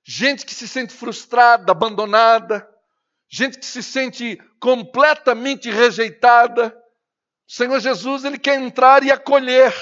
Gente 0.06 0.44
que 0.44 0.54
se 0.54 0.68
sente 0.68 0.92
frustrada, 0.92 1.72
abandonada. 1.72 2.68
Gente 3.28 3.58
que 3.58 3.66
se 3.66 3.82
sente 3.82 4.36
completamente 4.60 5.70
rejeitada. 5.70 6.76
O 7.48 7.52
Senhor 7.52 7.80
Jesus, 7.80 8.24
ele 8.24 8.38
quer 8.38 8.60
entrar 8.60 9.02
e 9.02 9.10
acolher 9.10 9.74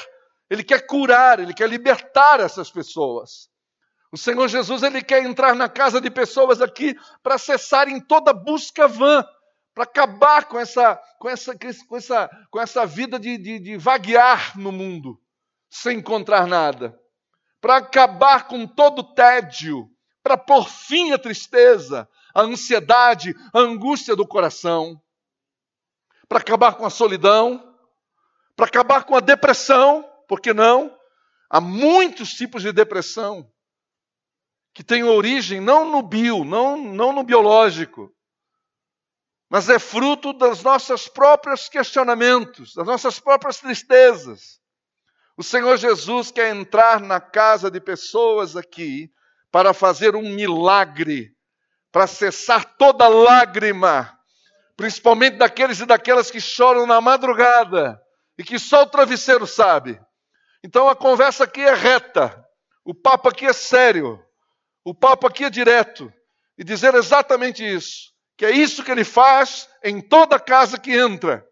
ele 0.53 0.63
quer 0.63 0.87
curar, 0.87 1.41
ele 1.41 1.55
quer 1.55 1.67
libertar 1.67 2.39
essas 2.39 2.71
pessoas. 2.71 3.49
O 4.13 4.19
Senhor 4.19 4.47
Jesus, 4.49 4.83
ele 4.83 5.01
quer 5.01 5.25
entrar 5.25 5.55
na 5.55 5.67
casa 5.67 5.99
de 5.99 6.11
pessoas 6.11 6.61
aqui 6.61 6.95
para 7.23 7.39
cessarem 7.39 7.99
toda 7.99 8.35
busca 8.35 8.87
vã, 8.87 9.25
para 9.75 9.85
acabar 9.85 10.45
com 10.47 10.59
essa, 10.59 10.97
com 11.19 11.29
essa, 11.29 11.57
com 11.87 11.97
essa, 11.97 12.31
com 12.51 12.61
essa 12.61 12.87
vida 12.87 13.19
de, 13.19 13.39
de, 13.39 13.59
de 13.59 13.77
vaguear 13.77 14.59
no 14.59 14.71
mundo, 14.71 15.21
sem 15.71 15.99
encontrar 15.99 16.47
nada. 16.47 16.99
Para 17.61 17.79
acabar 17.79 18.49
com 18.49 18.67
todo 18.67 19.01
o 19.01 19.15
tédio, 19.15 19.89
para 20.23 20.37
pôr 20.37 20.69
fim 20.69 21.13
à 21.13 21.19
tristeza, 21.19 22.09
à 22.35 22.43
ansiedade, 22.43 23.35
à 23.53 23.61
angústia 23.61 24.15
do 24.15 24.27
coração. 24.27 25.01
Para 26.29 26.39
acabar 26.39 26.75
com 26.75 26.85
a 26.85 26.91
solidão, 26.91 27.77
para 28.57 28.67
acabar 28.67 29.05
com 29.05 29.17
a 29.17 29.21
depressão, 29.21 30.09
por 30.29 30.41
que 30.41 30.53
não? 30.53 30.97
Há 31.49 31.61
muitos 31.61 32.33
tipos 32.35 32.63
de 32.63 32.73
depressão 32.73 33.51
que 34.75 34.83
têm 34.83 35.05
origem 35.05 35.61
não 35.61 35.91
no 35.91 36.03
bio, 36.03 36.45
não, 36.45 36.77
não 36.77 37.13
no 37.13 37.23
biológico, 37.23 38.11
mas 39.53 39.69
é 39.69 39.79
fruto 39.79 40.33
dos 40.33 40.63
nossos 40.63 41.09
próprios 41.09 41.69
questionamentos, 41.69 42.73
das 42.75 42.87
nossas 42.87 43.21
próprias 43.21 43.59
tristezas. 43.59 44.59
O 45.37 45.43
Senhor 45.43 45.77
Jesus 45.77 46.31
quer 46.31 46.57
entrar 46.57 47.01
na 47.01 47.21
casa 47.21 47.71
de 47.71 47.79
pessoas 47.79 48.57
aqui 48.57 49.13
para 49.51 49.75
fazer 49.75 50.17
um 50.17 50.23
milagre, 50.23 51.37
para 51.93 52.07
cessar 52.07 52.65
toda 52.79 53.07
lágrima, 53.09 54.19
principalmente 54.75 55.37
daqueles 55.37 55.81
e 55.81 55.85
daquelas 55.85 56.31
que 56.31 56.41
choram 56.41 56.87
na 56.87 56.99
madrugada 57.03 58.01
e 58.39 58.43
que 58.43 58.59
só 58.59 58.85
o 58.85 58.89
travesseiro 58.89 59.47
sabe. 59.47 60.01
Então 60.65 60.89
a 60.89 60.97
conversa 60.97 61.45
aqui 61.45 61.61
é 61.61 61.75
reta, 61.75 62.43
o 62.87 62.95
papo 62.95 63.29
aqui 63.29 63.45
é 63.45 63.53
sério, 63.53 64.19
o 64.83 64.95
papo 64.95 65.27
aqui 65.27 65.45
é 65.45 65.51
direto 65.51 66.11
e 66.57 66.65
dizer 66.65 66.95
exatamente 66.95 67.63
isso, 67.63 68.12
que 68.43 68.47
é 68.47 68.51
isso 68.51 68.83
que 68.83 68.91
ele 68.91 69.05
faz 69.05 69.69
em 69.85 70.01
toda 70.01 70.37
casa 70.37 70.77
que 70.77 70.91
entra. 70.91 71.47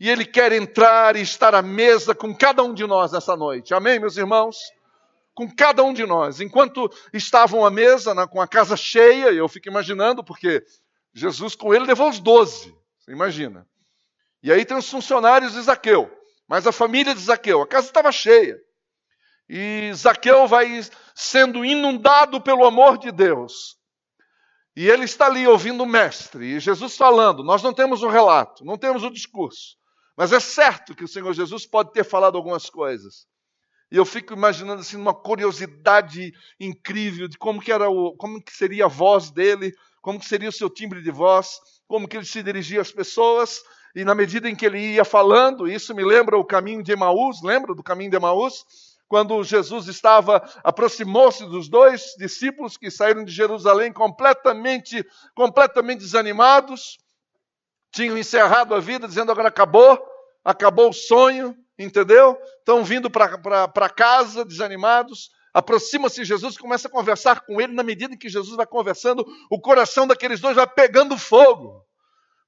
E 0.00 0.08
ele 0.08 0.24
quer 0.24 0.50
entrar 0.50 1.14
e 1.14 1.20
estar 1.20 1.54
à 1.54 1.60
mesa 1.60 2.14
com 2.14 2.34
cada 2.34 2.62
um 2.62 2.72
de 2.72 2.86
nós 2.86 3.12
nessa 3.12 3.36
noite. 3.36 3.74
Amém, 3.74 3.98
meus 3.98 4.16
irmãos? 4.16 4.56
Com 5.34 5.54
cada 5.54 5.84
um 5.84 5.92
de 5.92 6.06
nós. 6.06 6.40
Enquanto 6.40 6.90
estavam 7.12 7.66
à 7.66 7.70
mesa, 7.70 8.14
na, 8.14 8.26
com 8.26 8.40
a 8.40 8.48
casa 8.48 8.78
cheia, 8.78 9.30
eu 9.30 9.46
fico 9.46 9.68
imaginando, 9.68 10.24
porque 10.24 10.64
Jesus 11.12 11.54
com 11.54 11.74
ele 11.74 11.84
levou 11.84 12.08
os 12.08 12.18
doze. 12.18 12.74
Você 12.98 13.12
imagina. 13.12 13.68
E 14.42 14.50
aí 14.50 14.64
tem 14.64 14.78
os 14.78 14.88
funcionários 14.88 15.52
de 15.52 15.60
Zaqueu, 15.60 16.10
mas 16.48 16.66
a 16.66 16.72
família 16.72 17.14
de 17.14 17.20
Zaqueu. 17.20 17.60
A 17.60 17.66
casa 17.66 17.88
estava 17.88 18.10
cheia. 18.10 18.58
E 19.46 19.92
Zaqueu 19.92 20.48
vai 20.48 20.80
sendo 21.14 21.62
inundado 21.62 22.40
pelo 22.40 22.64
amor 22.64 22.96
de 22.96 23.12
Deus. 23.12 23.81
E 24.74 24.88
ele 24.88 25.04
está 25.04 25.26
ali 25.26 25.46
ouvindo 25.46 25.82
o 25.82 25.86
mestre, 25.86 26.56
e 26.56 26.60
Jesus 26.60 26.96
falando. 26.96 27.44
Nós 27.44 27.62
não 27.62 27.74
temos 27.74 28.02
o 28.02 28.06
um 28.06 28.10
relato, 28.10 28.64
não 28.64 28.78
temos 28.78 29.02
o 29.02 29.08
um 29.08 29.12
discurso. 29.12 29.76
Mas 30.16 30.32
é 30.32 30.40
certo 30.40 30.94
que 30.94 31.04
o 31.04 31.08
Senhor 31.08 31.32
Jesus 31.32 31.66
pode 31.66 31.92
ter 31.92 32.04
falado 32.04 32.36
algumas 32.36 32.70
coisas. 32.70 33.26
E 33.90 33.96
eu 33.96 34.06
fico 34.06 34.32
imaginando 34.32 34.80
assim 34.80 34.96
uma 34.96 35.14
curiosidade 35.14 36.32
incrível 36.58 37.28
de 37.28 37.36
como 37.36 37.60
que 37.60 37.70
era 37.70 37.90
o, 37.90 38.16
como 38.16 38.42
que 38.42 38.52
seria 38.52 38.86
a 38.86 38.88
voz 38.88 39.30
dele, 39.30 39.72
como 40.00 40.18
que 40.18 40.26
seria 40.26 40.48
o 40.48 40.52
seu 40.52 40.70
timbre 40.70 41.02
de 41.02 41.10
voz, 41.10 41.58
como 41.86 42.08
que 42.08 42.16
ele 42.16 42.24
se 42.24 42.42
dirigia 42.42 42.80
às 42.80 42.90
pessoas. 42.90 43.60
E 43.94 44.04
na 44.04 44.14
medida 44.14 44.48
em 44.48 44.56
que 44.56 44.64
ele 44.64 44.94
ia 44.94 45.04
falando, 45.04 45.68
isso 45.68 45.94
me 45.94 46.02
lembra 46.02 46.38
o 46.38 46.44
caminho 46.44 46.82
de 46.82 46.92
Emaús, 46.92 47.42
lembra 47.42 47.74
do 47.74 47.82
caminho 47.82 48.10
de 48.10 48.16
Emaús? 48.16 48.64
Quando 49.12 49.44
Jesus 49.44 49.88
estava, 49.88 50.42
aproximou-se 50.64 51.44
dos 51.44 51.68
dois 51.68 52.14
discípulos 52.16 52.78
que 52.78 52.90
saíram 52.90 53.26
de 53.26 53.30
Jerusalém 53.30 53.92
completamente, 53.92 55.06
completamente 55.34 55.98
desanimados, 55.98 56.96
tinham 57.90 58.16
encerrado 58.16 58.74
a 58.74 58.80
vida, 58.80 59.06
dizendo 59.06 59.30
agora 59.30 59.48
acabou, 59.48 60.02
acabou 60.42 60.88
o 60.88 60.94
sonho, 60.94 61.54
entendeu? 61.78 62.38
Estão 62.60 62.82
vindo 62.82 63.10
para 63.10 63.90
casa 63.90 64.46
desanimados. 64.46 65.30
Aproxima-se 65.52 66.24
Jesus, 66.24 66.56
começa 66.56 66.88
a 66.88 66.90
conversar 66.90 67.42
com 67.44 67.60
ele. 67.60 67.74
Na 67.74 67.82
medida 67.82 68.14
em 68.14 68.18
que 68.18 68.30
Jesus 68.30 68.56
vai 68.56 68.64
conversando, 68.64 69.26
o 69.50 69.60
coração 69.60 70.06
daqueles 70.06 70.40
dois 70.40 70.56
vai 70.56 70.66
pegando 70.66 71.18
fogo 71.18 71.81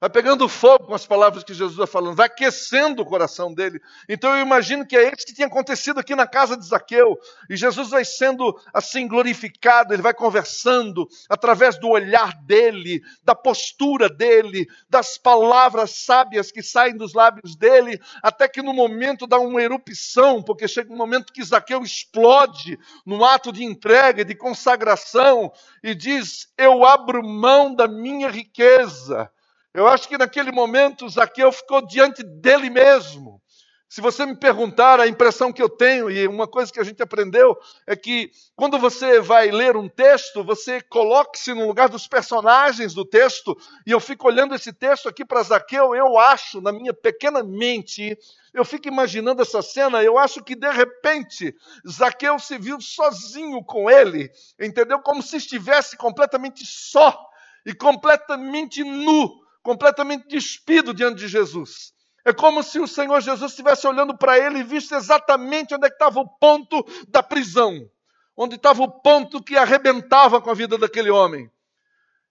vai 0.04 0.10
pegando 0.10 0.46
fogo 0.50 0.84
com 0.84 0.94
as 0.94 1.06
palavras 1.06 1.42
que 1.42 1.54
Jesus 1.54 1.78
vai 1.78 1.86
falando, 1.86 2.14
vai 2.14 2.26
aquecendo 2.26 3.00
o 3.00 3.06
coração 3.06 3.54
dele. 3.54 3.80
Então 4.06 4.36
eu 4.36 4.42
imagino 4.42 4.86
que 4.86 4.94
é 4.94 5.04
isso 5.04 5.24
que 5.24 5.32
tinha 5.32 5.46
acontecido 5.46 5.98
aqui 5.98 6.14
na 6.14 6.26
casa 6.26 6.58
de 6.58 6.66
Zaqueu. 6.66 7.18
E 7.48 7.56
Jesus 7.56 7.88
vai 7.88 8.04
sendo 8.04 8.54
assim 8.74 9.08
glorificado, 9.08 9.94
ele 9.94 10.02
vai 10.02 10.12
conversando 10.12 11.08
através 11.26 11.78
do 11.78 11.88
olhar 11.88 12.34
dele, 12.42 13.00
da 13.22 13.34
postura 13.34 14.10
dele, 14.10 14.66
das 14.90 15.16
palavras 15.16 15.92
sábias 15.92 16.52
que 16.52 16.62
saem 16.62 16.98
dos 16.98 17.14
lábios 17.14 17.56
dele, 17.56 17.98
até 18.22 18.46
que 18.46 18.60
no 18.60 18.74
momento 18.74 19.26
dá 19.26 19.38
uma 19.38 19.62
erupção, 19.62 20.42
porque 20.42 20.68
chega 20.68 20.92
um 20.92 20.98
momento 20.98 21.32
que 21.32 21.42
Zaqueu 21.42 21.82
explode 21.82 22.78
no 23.06 23.24
ato 23.24 23.50
de 23.50 23.64
entrega, 23.64 24.22
de 24.22 24.34
consagração, 24.34 25.50
e 25.82 25.94
diz: 25.94 26.52
Eu 26.58 26.84
abro 26.84 27.26
mão 27.26 27.74
da 27.74 27.88
minha 27.88 28.28
riqueza 28.28 29.30
eu 29.74 29.88
acho 29.88 30.08
que 30.08 30.16
naquele 30.16 30.52
momento 30.52 31.08
Zaqueu 31.08 31.50
ficou 31.50 31.84
diante 31.84 32.22
dele 32.22 32.70
mesmo. 32.70 33.42
Se 33.88 34.00
você 34.00 34.26
me 34.26 34.36
perguntar, 34.36 34.98
a 34.98 35.06
impressão 35.06 35.52
que 35.52 35.62
eu 35.62 35.68
tenho, 35.68 36.10
e 36.10 36.26
uma 36.26 36.48
coisa 36.48 36.72
que 36.72 36.80
a 36.80 36.84
gente 36.84 37.00
aprendeu, 37.00 37.56
é 37.86 37.94
que 37.94 38.30
quando 38.56 38.76
você 38.76 39.20
vai 39.20 39.52
ler 39.52 39.76
um 39.76 39.88
texto, 39.88 40.42
você 40.42 40.80
coloque-se 40.80 41.54
no 41.54 41.66
lugar 41.66 41.88
dos 41.88 42.08
personagens 42.08 42.92
do 42.92 43.04
texto, 43.04 43.56
e 43.86 43.92
eu 43.92 44.00
fico 44.00 44.26
olhando 44.26 44.54
esse 44.54 44.72
texto 44.72 45.08
aqui 45.08 45.24
para 45.24 45.44
Zaqueu, 45.44 45.94
eu 45.94 46.18
acho, 46.18 46.60
na 46.60 46.72
minha 46.72 46.92
pequena 46.92 47.44
mente, 47.44 48.18
eu 48.52 48.64
fico 48.64 48.88
imaginando 48.88 49.42
essa 49.42 49.62
cena, 49.62 50.02
eu 50.02 50.18
acho 50.18 50.42
que 50.42 50.56
de 50.56 50.70
repente 50.72 51.54
Zaqueu 51.88 52.38
se 52.40 52.58
viu 52.58 52.80
sozinho 52.80 53.62
com 53.62 53.88
ele, 53.88 54.28
entendeu? 54.60 55.00
Como 55.00 55.22
se 55.22 55.36
estivesse 55.36 55.96
completamente 55.96 56.64
só 56.66 57.16
e 57.64 57.72
completamente 57.72 58.82
nu 58.82 59.43
completamente 59.64 60.28
despido 60.28 60.92
diante 60.92 61.16
de 61.16 61.26
Jesus. 61.26 61.94
É 62.22 62.32
como 62.32 62.62
se 62.62 62.78
o 62.78 62.86
Senhor 62.86 63.20
Jesus 63.20 63.52
estivesse 63.52 63.86
olhando 63.86 64.16
para 64.16 64.38
ele 64.38 64.60
e 64.60 64.62
visse 64.62 64.94
exatamente 64.94 65.74
onde 65.74 65.86
é 65.86 65.88
estava 65.88 66.20
o 66.20 66.28
ponto 66.28 66.86
da 67.08 67.22
prisão, 67.22 67.90
onde 68.36 68.56
estava 68.56 68.82
o 68.82 68.90
ponto 68.90 69.42
que 69.42 69.56
arrebentava 69.56 70.40
com 70.40 70.50
a 70.50 70.54
vida 70.54 70.76
daquele 70.76 71.10
homem. 71.10 71.50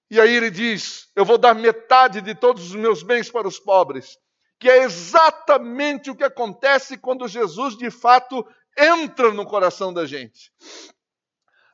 E 0.10 0.22
aí 0.22 0.34
ele 0.34 0.52
diz: 0.52 1.10
Eu 1.16 1.26
vou 1.26 1.38
dar 1.38 1.56
metade 1.56 2.22
de 2.22 2.36
todos 2.36 2.68
os 2.68 2.76
meus 2.76 3.02
bens 3.02 3.32
para 3.32 3.48
os 3.48 3.60
pobres, 3.60 4.18
que 4.60 4.70
é 4.70 4.84
exatamente 4.84 6.12
o 6.12 6.16
que 6.16 6.24
acontece 6.24 6.98
quando 6.98 7.28
Jesus 7.28 7.76
de 7.76 7.90
fato 7.90 8.48
entra 8.78 9.32
no 9.32 9.46
coração 9.46 9.92
da 9.92 10.06
gente. 10.06 10.52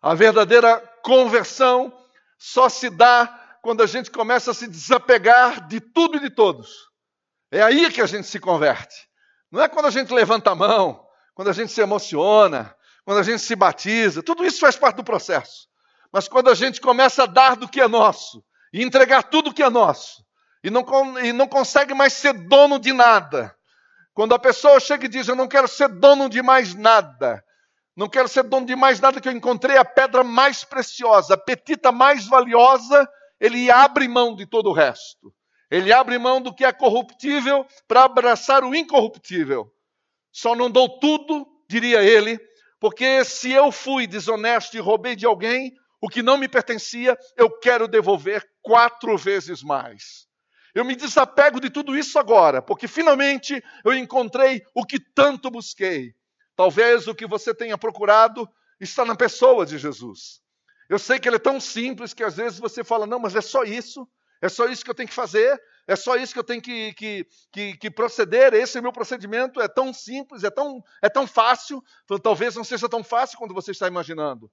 A 0.02 0.14
verdadeira 0.14 0.80
conversão 1.04 1.94
só 2.38 2.70
se 2.70 2.90
dá 2.90 3.39
quando 3.62 3.84
a 3.84 3.88
gente 3.88 4.12
começa 4.12 4.52
a 4.52 4.54
se 4.54 4.68
desapegar 4.68 5.68
de 5.68 5.80
tudo 5.80 6.18
e 6.18 6.20
de 6.20 6.30
todos. 6.30 6.90
É 7.52 7.62
aí 7.62 7.92
que 7.92 8.02
a 8.02 8.06
gente 8.06 8.28
se 8.28 8.40
converte. 8.40 9.08
Não 9.52 9.62
é 9.62 9.68
quando 9.68 9.88
a 9.88 9.92
gente 9.92 10.14
levanta 10.14 10.52
a 10.52 10.56
mão, 10.56 11.06
quando 11.34 11.50
a 11.50 11.54
gente 11.54 11.72
se 11.72 11.82
emociona, 11.82 12.76
quando 13.04 13.18
a 13.20 13.24
gente 13.24 13.40
se 13.40 13.56
batiza. 13.56 14.22
Tudo 14.22 14.46
isso 14.46 14.60
faz 14.60 14.76
parte 14.76 14.98
do 14.98 15.04
processo. 15.04 15.68
Mas 16.12 16.28
quando 16.28 16.50
a 16.50 16.56
gente 16.56 16.80
começa 16.80 17.24
a 17.24 17.26
dar 17.26 17.56
do 17.56 17.68
que 17.68 17.82
é 17.82 17.88
nosso 17.88 18.44
e 18.74 18.84
entregar 18.84 19.24
tudo 19.24 19.54
que 19.54 19.64
é 19.64 19.70
nosso 19.70 20.24
e 20.64 20.70
não, 20.70 20.84
e 21.24 21.34
não 21.34 21.48
consegue 21.48 21.94
mais 21.94 22.14
ser 22.14 22.34
dono 22.34 22.80
de 22.80 22.94
nada. 22.94 23.56
Quando 24.14 24.34
a 24.34 24.40
pessoa 24.40 24.80
chega 24.80 25.06
e 25.06 25.10
diz: 25.10 25.28
Eu 25.28 25.36
não 25.36 25.48
quero 25.48 25.68
ser 25.68 25.88
dono 25.88 26.30
de 26.30 26.42
mais 26.42 26.74
nada, 26.74 27.44
não 27.96 28.10
quero 28.10 28.28
ser 28.28 28.44
dono 28.44 28.66
de 28.66 28.76
mais 28.76 29.00
nada, 29.00 29.22
que 29.22 29.28
eu 29.28 29.34
encontrei 29.34 29.78
a 29.78 29.86
pedra 29.86 30.24
mais 30.24 30.64
preciosa, 30.64 31.36
a 31.36 31.38
petita 31.38 31.92
mais 31.92 32.28
valiosa 32.28 33.08
ele 33.40 33.72
abre 33.72 34.08
mão 34.08 34.36
de 34.36 34.46
todo 34.46 34.70
o 34.70 34.74
resto. 34.74 35.34
Ele 35.72 35.94
abre 35.94 36.18
mão 36.18 36.42
do 36.42 36.54
que 36.54 36.66
é 36.66 36.72
corruptível 36.72 37.66
para 37.88 38.04
abraçar 38.04 38.64
o 38.64 38.74
incorruptível. 38.74 39.72
Só 40.32 40.56
não 40.56 40.70
dou 40.70 41.00
tudo, 41.00 41.48
diria 41.68 42.02
ele, 42.02 42.40
porque 42.80 43.24
se 43.24 43.52
eu 43.52 43.72
fui 43.72 44.08
desonesto 44.08 44.76
e 44.76 44.80
roubei 44.80 45.16
de 45.16 45.26
alguém 45.26 45.74
o 46.02 46.08
que 46.08 46.24
não 46.24 46.38
me 46.38 46.48
pertencia, 46.48 47.18
eu 47.36 47.50
quero 47.60 47.88
devolver 47.88 48.48
quatro 48.62 49.18
vezes 49.18 49.62
mais. 49.62 50.28
Eu 50.74 50.86
me 50.86 50.96
desapego 50.96 51.60
de 51.60 51.70
tudo 51.70 51.98
isso 51.98 52.18
agora, 52.18 52.62
porque 52.62 52.88
finalmente 52.88 53.62
eu 53.84 53.94
encontrei 53.94 54.64
o 54.74 54.86
que 54.86 55.00
tanto 55.00 55.52
busquei. 55.52 56.14
Talvez 56.56 57.08
o 57.08 57.16
que 57.16 57.28
você 57.28 57.54
tenha 57.54 57.78
procurado 57.78 58.48
está 58.80 59.04
na 59.04 59.16
pessoa 59.16 59.66
de 59.66 59.78
Jesus. 59.78 60.42
Eu 60.90 60.98
sei 60.98 61.20
que 61.20 61.30
ele 61.30 61.36
é 61.36 61.40
tão 61.40 61.60
simples 61.60 62.16
que 62.16 62.24
às 62.24 62.36
vezes 62.36 62.58
você 62.58 62.84
fala, 62.84 63.06
não, 63.06 63.20
mas 63.20 63.36
é 63.36 63.42
só 63.42 63.64
isso, 63.64 64.10
é 64.42 64.50
só 64.50 64.66
isso 64.66 64.84
que 64.84 64.90
eu 64.90 64.96
tenho 64.96 65.08
que 65.08 65.14
fazer, 65.14 65.62
é 65.88 65.96
só 65.96 66.16
isso 66.16 66.34
que 66.34 66.40
eu 66.40 66.44
tenho 66.44 66.62
que, 66.62 66.94
que, 66.94 67.28
que, 67.52 67.78
que 67.78 67.92
proceder, 67.92 68.54
esse 68.56 68.78
é 68.78 68.82
meu 68.82 68.92
procedimento, 68.92 69.62
é 69.62 69.68
tão 69.68 69.94
simples, 69.94 70.44
é 70.44 70.50
tão, 70.50 70.84
é 71.02 71.08
tão 71.08 71.28
fácil, 71.28 71.84
então, 72.06 72.18
talvez 72.18 72.56
não 72.56 72.64
seja 72.64 72.90
tão 72.90 73.04
fácil 73.04 73.38
quando 73.38 73.54
você 73.54 73.70
está 73.70 73.88
imaginando. 73.88 74.52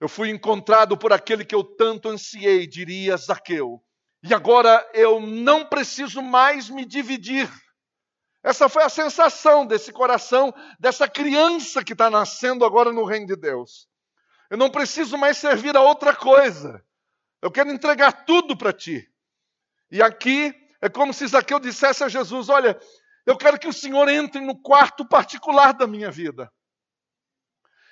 Eu 0.00 0.08
fui 0.08 0.30
encontrado 0.30 0.98
por 0.98 1.12
aquele 1.12 1.44
que 1.44 1.54
eu 1.54 1.62
tanto 1.62 2.08
ansiei, 2.08 2.66
diria 2.66 3.16
Zaqueu, 3.16 3.80
e 4.22 4.34
agora 4.34 4.84
eu 4.94 5.20
não 5.20 5.64
preciso 5.64 6.20
mais 6.20 6.68
me 6.68 6.84
dividir. 6.84 7.48
Essa 8.42 8.68
foi 8.68 8.82
a 8.82 8.88
sensação 8.88 9.64
desse 9.64 9.92
coração, 9.92 10.52
dessa 10.78 11.08
criança 11.08 11.84
que 11.84 11.92
está 11.92 12.10
nascendo 12.10 12.64
agora 12.64 12.92
no 12.92 13.04
reino 13.04 13.26
de 13.26 13.36
Deus. 13.36 13.88
Eu 14.50 14.56
não 14.56 14.70
preciso 14.70 15.18
mais 15.18 15.38
servir 15.38 15.76
a 15.76 15.80
outra 15.80 16.14
coisa. 16.14 16.84
Eu 17.42 17.50
quero 17.50 17.70
entregar 17.70 18.24
tudo 18.24 18.56
para 18.56 18.72
ti. 18.72 19.08
E 19.90 20.02
aqui 20.02 20.54
é 20.80 20.88
como 20.88 21.12
se 21.12 21.26
Zaqueu 21.26 21.58
dissesse 21.58 22.04
a 22.04 22.08
Jesus: 22.08 22.48
Olha, 22.48 22.78
eu 23.24 23.36
quero 23.36 23.58
que 23.58 23.68
o 23.68 23.72
Senhor 23.72 24.08
entre 24.08 24.40
no 24.40 24.60
quarto 24.60 25.04
particular 25.04 25.72
da 25.72 25.86
minha 25.86 26.10
vida. 26.10 26.52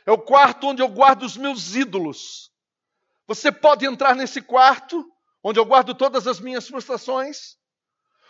É 0.07 0.13
o 0.13 0.19
quarto 0.19 0.69
onde 0.69 0.83
eu 0.83 0.89
guardo 0.89 1.23
os 1.23 1.37
meus 1.37 1.75
ídolos. 1.75 2.53
Você 3.27 3.51
pode 3.51 3.87
entrar 3.87 4.15
nesse 4.15 4.43
quarto, 4.43 5.05
onde 5.43 5.59
eu 5.59 5.65
guardo 5.65 5.95
todas 5.95 6.27
as 6.27 6.39
minhas 6.39 6.69
frustrações. 6.69 7.57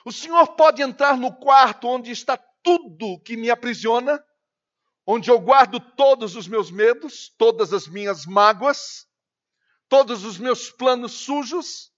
O 0.05 0.13
Senhor 0.13 0.47
pode 0.55 0.83
entrar 0.83 1.17
no 1.17 1.33
quarto 1.33 1.89
onde 1.89 2.11
está 2.11 2.37
tudo 2.63 3.21
que 3.21 3.37
me 3.37 3.51
aprisiona 3.51 4.23
onde 5.07 5.31
eu 5.31 5.39
guardo 5.39 5.79
todos 5.79 6.35
os 6.37 6.49
meus 6.49 6.71
medos, 6.71 7.29
todas 7.37 7.73
as 7.73 7.87
minhas 7.87 8.25
mágoas, 8.25 9.07
todos 9.89 10.25
os 10.25 10.39
meus 10.39 10.71
planos 10.71 11.13
sujos. 11.13 11.93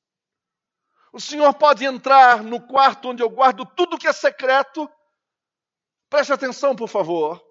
O 1.12 1.20
Senhor 1.20 1.54
pode 1.54 1.84
entrar 1.84 2.42
no 2.42 2.60
quarto 2.60 3.08
onde 3.08 3.22
eu 3.22 3.30
guardo 3.30 3.64
tudo 3.64 3.98
que 3.98 4.08
é 4.08 4.12
secreto. 4.12 4.90
Preste 6.10 6.32
atenção, 6.32 6.74
por 6.74 6.88
favor. 6.88 7.42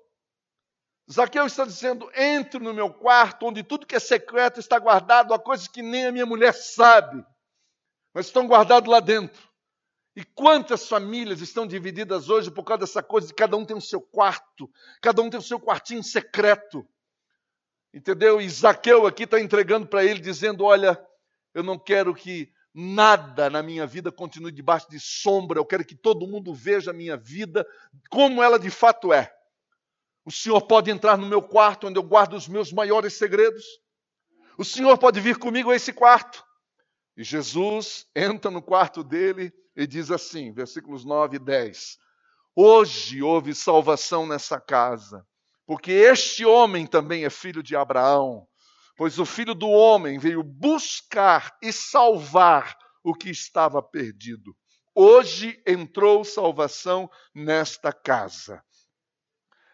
Zaqueu 1.11 1.45
está 1.45 1.65
dizendo: 1.65 2.09
entre 2.15 2.59
no 2.59 2.73
meu 2.73 2.93
quarto, 2.93 3.45
onde 3.45 3.63
tudo 3.63 3.85
que 3.85 3.95
é 3.95 3.99
secreto 3.99 4.59
está 4.59 4.77
guardado, 4.79 5.33
há 5.33 5.39
coisas 5.39 5.67
que 5.67 5.81
nem 5.81 6.07
a 6.07 6.11
minha 6.11 6.25
mulher 6.25 6.53
sabe, 6.53 7.23
mas 8.13 8.27
estão 8.27 8.47
guardados 8.47 8.89
lá 8.89 8.99
dentro. 8.99 9.54
E 10.15 10.23
quantas 10.23 10.87
famílias 10.87 11.41
estão 11.41 11.67
divididas 11.67 12.29
hoje 12.29 12.49
por 12.49 12.63
causa 12.63 12.81
dessa 12.81 13.03
coisa 13.03 13.27
de 13.27 13.33
cada 13.33 13.57
um 13.57 13.65
tem 13.65 13.75
o 13.75 13.81
seu 13.81 13.99
quarto, 13.99 14.71
cada 15.01 15.21
um 15.21 15.29
tem 15.29 15.39
o 15.39 15.43
seu 15.43 15.59
quartinho 15.59 16.01
secreto. 16.01 16.87
Entendeu? 17.93 18.39
E 18.39 18.49
Zaqueu 18.49 19.05
aqui 19.05 19.23
está 19.23 19.41
entregando 19.41 19.87
para 19.87 20.05
ele, 20.05 20.19
dizendo: 20.21 20.63
Olha, 20.63 20.97
eu 21.53 21.61
não 21.63 21.77
quero 21.77 22.15
que 22.15 22.49
nada 22.73 23.49
na 23.49 23.61
minha 23.61 23.85
vida 23.85 24.09
continue 24.11 24.51
debaixo 24.51 24.89
de 24.89 24.99
sombra, 24.99 25.59
eu 25.59 25.65
quero 25.65 25.85
que 25.85 25.95
todo 25.95 26.27
mundo 26.27 26.53
veja 26.53 26.91
a 26.91 26.93
minha 26.93 27.17
vida 27.17 27.65
como 28.09 28.41
ela 28.41 28.57
de 28.57 28.69
fato 28.69 29.11
é. 29.11 29.33
O 30.25 30.31
Senhor 30.31 30.61
pode 30.61 30.89
entrar 30.89 31.17
no 31.17 31.27
meu 31.27 31.41
quarto, 31.41 31.87
onde 31.87 31.99
eu 31.99 32.03
guardo 32.03 32.35
os 32.35 32.47
meus 32.47 32.71
maiores 32.71 33.13
segredos. 33.13 33.65
O 34.57 34.63
Senhor 34.63 34.97
pode 34.97 35.19
vir 35.19 35.37
comigo 35.37 35.71
a 35.71 35.75
esse 35.75 35.91
quarto. 35.91 36.43
E 37.15 37.23
Jesus 37.23 38.07
entra 38.15 38.49
no 38.49 38.61
quarto 38.61 39.03
dele 39.03 39.53
e 39.75 39.85
diz 39.85 40.11
assim, 40.11 40.53
versículos 40.53 41.03
9 41.03 41.37
e 41.37 41.39
10: 41.39 41.97
Hoje 42.55 43.21
houve 43.21 43.53
salvação 43.53 44.25
nessa 44.25 44.59
casa, 44.59 45.25
porque 45.65 45.91
este 45.91 46.45
homem 46.45 46.87
também 46.87 47.25
é 47.25 47.29
filho 47.29 47.61
de 47.61 47.75
Abraão. 47.75 48.47
Pois 48.97 49.19
o 49.19 49.25
filho 49.25 49.53
do 49.53 49.67
homem 49.67 50.17
veio 50.17 50.41
buscar 50.41 51.57
e 51.61 51.73
salvar 51.73 52.77
o 53.03 53.13
que 53.13 53.29
estava 53.29 53.83
perdido. 53.83 54.55
Hoje 54.95 55.61
entrou 55.67 56.23
salvação 56.23 57.09
nesta 57.33 57.91
casa. 57.91 58.63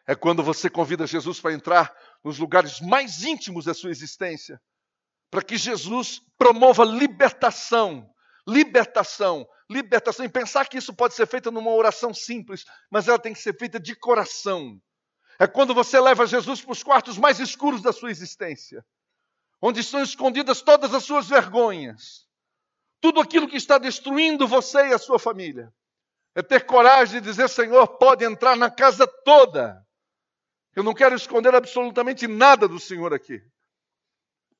É 0.08 0.16
quando 0.16 0.42
você 0.42 0.70
convida 0.70 1.06
Jesus 1.06 1.40
para 1.40 1.54
entrar 1.54 1.96
nos 2.24 2.40
lugares 2.40 2.82
mais 2.82 3.24
íntimos 3.24 3.66
da 3.66 3.74
sua 3.76 3.92
existência, 3.92 4.60
para 5.30 5.44
que 5.44 5.56
Jesus 5.56 6.20
promova 6.38 6.84
libertação, 6.84 8.10
libertação, 8.48 9.48
libertação. 9.72 10.26
E 10.26 10.30
pensar 10.30 10.68
que 10.68 10.78
isso 10.78 10.94
pode 10.94 11.14
ser 11.14 11.26
feito 11.26 11.52
numa 11.52 11.72
oração 11.72 12.14
simples, 12.14 12.66
mas 12.90 13.08
ela 13.08 13.20
tem 13.20 13.34
que 13.34 13.40
ser 13.40 13.58
feita 13.58 13.80
de 13.80 13.96
coração. 13.96 14.80
É 15.40 15.48
quando 15.48 15.74
você 15.74 16.00
leva 16.00 16.28
Jesus 16.28 16.62
para 16.62 16.72
os 16.72 16.84
quartos 16.84 17.18
mais 17.18 17.40
escuros 17.40 17.82
da 17.82 17.92
sua 17.92 18.12
existência 18.12 18.86
onde 19.62 19.82
estão 19.82 20.02
escondidas 20.02 20.62
todas 20.62 20.94
as 20.94 21.04
suas 21.04 21.30
vergonhas, 21.30 22.28
tudo 23.00 23.22
aquilo 23.22 23.48
que 23.48 23.58
está 23.58 23.78
destruindo 23.78 24.48
você 24.48 24.88
e 24.88 24.94
a 24.94 24.98
sua 24.98 25.20
família. 25.20 25.72
É 26.34 26.42
ter 26.42 26.66
coragem 26.66 27.22
de 27.22 27.28
dizer: 27.28 27.48
Senhor, 27.50 27.86
pode 27.98 28.26
entrar 28.26 28.56
na 28.56 28.70
casa 28.70 29.06
toda. 29.06 29.86
Eu 30.76 30.84
não 30.84 30.94
quero 30.94 31.14
esconder 31.14 31.54
absolutamente 31.54 32.28
nada 32.28 32.68
do 32.68 32.80
Senhor 32.80 33.14
aqui. 33.14 33.42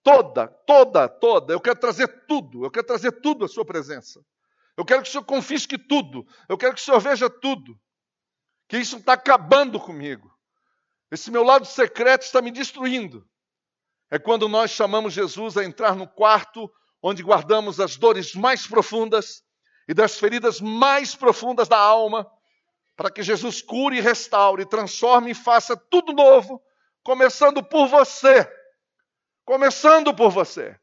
Toda, 0.04 0.48
toda, 0.48 1.08
toda. 1.08 1.54
Eu 1.54 1.62
quero 1.62 1.80
trazer 1.80 2.26
tudo. 2.28 2.66
Eu 2.66 2.72
quero 2.72 2.86
trazer 2.86 3.12
tudo 3.22 3.46
à 3.46 3.48
sua 3.48 3.64
presença. 3.64 4.22
Eu 4.82 4.86
quero 4.86 5.04
que 5.04 5.10
o 5.10 5.12
Senhor 5.12 5.24
confisque 5.24 5.78
tudo. 5.78 6.26
Eu 6.50 6.58
quero 6.58 6.74
que 6.74 6.82
o 6.82 6.84
Senhor 6.84 7.00
veja 7.00 7.30
tudo. 7.30 7.80
Que 8.68 8.80
isso 8.80 8.98
está 8.98 9.14
acabando 9.14 9.80
comigo. 9.80 10.36
Esse 11.12 11.30
meu 11.30 11.44
lado 11.44 11.68
secreto 11.68 12.24
está 12.24 12.42
me 12.42 12.50
destruindo. 12.50 13.24
É 14.10 14.18
quando 14.18 14.50
nós 14.50 14.72
chamamos 14.72 15.14
Jesus 15.14 15.56
a 15.56 15.64
entrar 15.64 15.96
no 15.96 16.08
quarto 16.08 16.68
onde 17.00 17.22
guardamos 17.22 17.80
as 17.80 17.96
dores 17.96 18.34
mais 18.34 18.66
profundas 18.66 19.44
e 19.88 19.94
das 19.94 20.18
feridas 20.18 20.60
mais 20.60 21.14
profundas 21.14 21.68
da 21.68 21.78
alma, 21.78 22.28
para 22.96 23.12
que 23.12 23.22
Jesus 23.22 23.62
cure, 23.62 24.02
restaure, 24.02 24.66
transforme 24.66 25.30
e 25.30 25.36
faça 25.36 25.78
tudo 25.78 26.12
novo, 26.12 26.60
começando 27.04 27.64
por 27.64 27.86
você. 27.86 28.52
Começando 29.46 30.12
por 30.12 30.32
você. 30.32 30.76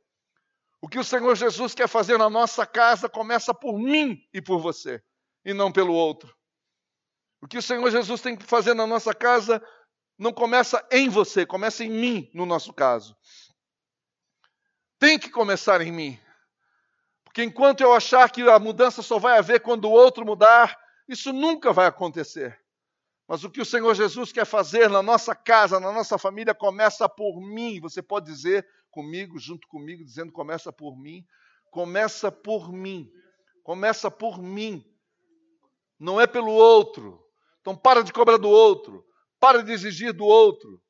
O 0.81 0.89
que 0.89 0.99
o 0.99 1.05
Senhor 1.05 1.35
Jesus 1.35 1.75
quer 1.75 1.89
fazer 1.89 2.19
na 2.19 2.31
nossa 2.31 2.65
casa 2.67 3.09
começa 3.09 3.53
por 3.53 3.79
mim 3.79 4.23
e 4.33 4.41
por 4.41 4.61
você, 4.61 5.03
e 5.45 5.53
não 5.53 5.73
pelo 5.73 5.93
outro. 5.93 6.35
O 7.41 7.49
que 7.49 7.59
o 7.59 7.63
Senhor 7.63 7.91
Jesus 7.91 8.21
tem 8.21 8.37
que 8.37 8.45
fazer 8.45 8.75
na 8.75 8.87
nossa 8.87 9.15
casa 9.15 9.63
não 10.19 10.33
começa 10.33 10.85
em 10.91 11.09
você, 11.09 11.47
começa 11.47 11.85
em 11.85 11.91
mim, 11.91 12.31
no 12.35 12.45
nosso 12.45 12.73
caso. 12.73 13.17
Tem 14.99 15.19
que 15.19 15.31
começar 15.31 15.81
em 15.81 15.93
mim. 15.93 16.19
Porque 17.25 17.43
enquanto 17.43 17.81
eu 17.83 17.93
achar 17.93 18.31
que 18.31 18.43
a 18.43 18.59
mudança 18.59 19.01
só 19.03 19.19
vai 19.19 19.39
haver 19.39 19.61
quando 19.61 19.85
o 19.85 19.93
outro 19.93 20.27
mudar, 20.27 20.77
isso 21.07 21.33
nunca 21.33 21.73
vai 21.73 21.87
acontecer. 21.87 22.61
Mas 23.29 23.45
o 23.45 23.51
que 23.51 23.61
o 23.61 23.65
Senhor 23.65 23.95
Jesus 23.95 24.33
quer 24.33 24.47
fazer 24.47 24.89
na 24.89 25.03
nossa 25.03 25.35
casa, 25.35 25.79
na 25.79 25.93
nossa 25.93 26.17
família, 26.17 26.55
começa 26.55 27.07
por 27.07 27.39
mim. 27.43 27.79
Você 27.79 28.01
pode 28.01 28.25
dizer 28.25 28.67
comigo, 28.91 29.39
junto 29.39 29.69
comigo, 29.69 30.03
dizendo: 30.03 30.33
começa 30.33 30.73
por 30.73 30.97
mim. 30.99 31.27
Começa 31.71 32.33
por 32.33 32.73
mim. 32.73 33.13
Começa 33.63 34.11
por 34.11 34.41
mim. 34.41 34.83
Não 36.01 36.19
é 36.19 36.27
pelo 36.27 36.53
outro. 36.53 37.23
Então 37.61 37.77
para 37.77 38.03
de 38.03 38.15
cobrar 38.15 38.39
do 38.39 38.49
outro. 38.49 39.05
Para 39.39 39.63
de 39.63 39.73
exigir 39.73 40.15
do 40.15 40.25
outro. 40.25 40.83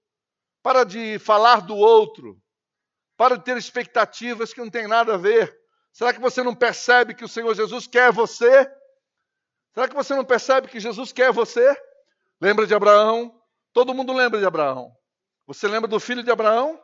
Para 0.63 0.85
de 0.85 1.19
falar 1.19 1.63
do 1.63 1.75
outro. 1.75 2.41
Para 3.17 3.37
de 3.37 3.45
ter 3.45 3.57
expectativas 3.57 4.55
que 4.55 4.61
não 4.61 4.71
tem 4.71 4.87
nada 4.87 5.15
a 5.15 5.19
ver. 5.19 5.53
Será 5.93 6.13
que 6.13 6.21
você 6.21 6.41
não 6.45 6.55
percebe 6.55 7.15
que 7.15 7.25
o 7.25 7.29
Senhor 7.29 7.53
Jesus 7.53 7.89
quer 7.89 8.13
você? 8.13 8.71
Será 9.75 9.89
que 9.89 9.95
você 9.97 10.15
não 10.15 10.25
percebe 10.25 10.69
que 10.69 10.79
Jesus 10.79 11.11
quer 11.11 11.33
você? 11.33 11.77
Lembra 12.41 12.67
de 12.67 12.75
Abraão? 12.75 13.35
Todo 13.73 13.95
mundo 13.95 14.13
lembra 14.13 14.39
de 14.39 14.47
Abraão. 14.47 14.93
Você 15.47 15.67
lembra 15.67 15.89
do 15.89 15.99
filho 15.99 16.23
de 16.23 16.31
Abraão? 16.31 16.81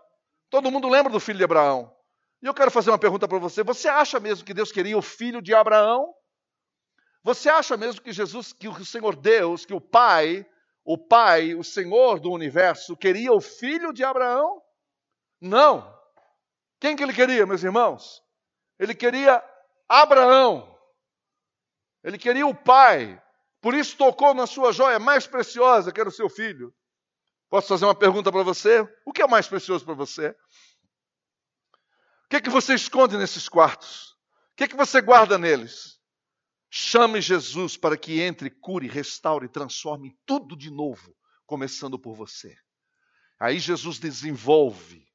Todo 0.50 0.70
mundo 0.70 0.88
lembra 0.88 1.12
do 1.12 1.20
filho 1.20 1.38
de 1.38 1.44
Abraão. 1.44 1.94
E 2.42 2.46
eu 2.46 2.54
quero 2.54 2.70
fazer 2.70 2.90
uma 2.90 2.98
pergunta 2.98 3.26
para 3.26 3.38
você. 3.38 3.62
Você 3.62 3.88
acha 3.88 4.20
mesmo 4.20 4.44
que 4.44 4.54
Deus 4.54 4.70
queria 4.70 4.96
o 4.96 5.02
filho 5.02 5.40
de 5.40 5.54
Abraão? 5.54 6.12
Você 7.22 7.48
acha 7.48 7.76
mesmo 7.76 8.02
que 8.02 8.12
Jesus, 8.12 8.52
que 8.52 8.68
o 8.68 8.84
Senhor 8.84 9.16
Deus, 9.16 9.64
que 9.64 9.72
o 9.72 9.80
Pai, 9.80 10.46
o 10.84 10.98
Pai, 10.98 11.54
o 11.54 11.64
Senhor 11.64 12.20
do 12.20 12.30
universo, 12.30 12.96
queria 12.96 13.32
o 13.32 13.40
filho 13.40 13.92
de 13.92 14.04
Abraão? 14.04 14.62
Não. 15.40 15.94
Quem 16.78 16.94
que 16.94 17.02
ele 17.02 17.14
queria, 17.14 17.46
meus 17.46 17.62
irmãos? 17.62 18.22
Ele 18.78 18.94
queria 18.94 19.42
Abraão. 19.88 20.78
Ele 22.02 22.18
queria 22.18 22.46
o 22.46 22.54
pai. 22.54 23.20
Por 23.64 23.72
isso 23.72 23.96
tocou 23.96 24.34
na 24.34 24.46
sua 24.46 24.72
joia 24.72 24.98
mais 24.98 25.26
preciosa, 25.26 25.90
que 25.90 25.98
era 25.98 26.10
o 26.10 26.12
seu 26.12 26.28
filho. 26.28 26.70
Posso 27.48 27.68
fazer 27.68 27.86
uma 27.86 27.94
pergunta 27.94 28.30
para 28.30 28.42
você? 28.42 28.86
O 29.06 29.10
que 29.10 29.22
é 29.22 29.26
mais 29.26 29.48
precioso 29.48 29.86
para 29.86 29.94
você? 29.94 30.36
O 32.26 32.28
que 32.28 32.36
é 32.36 32.40
que 32.42 32.50
você 32.50 32.74
esconde 32.74 33.16
nesses 33.16 33.48
quartos? 33.48 34.10
O 34.52 34.56
que 34.56 34.64
é 34.64 34.68
que 34.68 34.76
você 34.76 35.00
guarda 35.00 35.38
neles? 35.38 35.98
Chame 36.68 37.22
Jesus 37.22 37.74
para 37.74 37.96
que 37.96 38.20
entre, 38.20 38.50
cure, 38.50 38.86
restaure, 38.86 39.48
transforme 39.48 40.14
tudo 40.26 40.54
de 40.54 40.70
novo, 40.70 41.16
começando 41.46 41.98
por 41.98 42.14
você. 42.14 42.54
Aí 43.40 43.58
Jesus 43.58 43.98
desenvolve, 43.98 45.06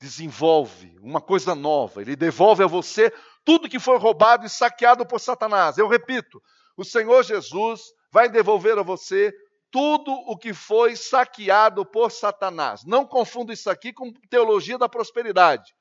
desenvolve 0.00 0.96
uma 1.02 1.20
coisa 1.20 1.54
nova. 1.54 2.00
Ele 2.00 2.16
devolve 2.16 2.64
a 2.64 2.66
você 2.66 3.12
tudo 3.44 3.68
que 3.68 3.78
foi 3.78 3.98
roubado 3.98 4.46
e 4.46 4.48
saqueado 4.48 5.04
por 5.04 5.20
Satanás. 5.20 5.76
Eu 5.76 5.88
repito, 5.88 6.42
o 6.76 6.84
Senhor 6.84 7.22
Jesus 7.22 7.80
vai 8.10 8.28
devolver 8.28 8.78
a 8.78 8.82
você 8.82 9.32
tudo 9.70 10.12
o 10.26 10.36
que 10.36 10.52
foi 10.52 10.94
saqueado 10.94 11.84
por 11.84 12.10
Satanás. 12.10 12.82
Não 12.84 13.06
confunda 13.06 13.52
isso 13.52 13.70
aqui 13.70 13.92
com 13.92 14.12
teologia 14.28 14.76
da 14.76 14.88
prosperidade. 14.88 15.72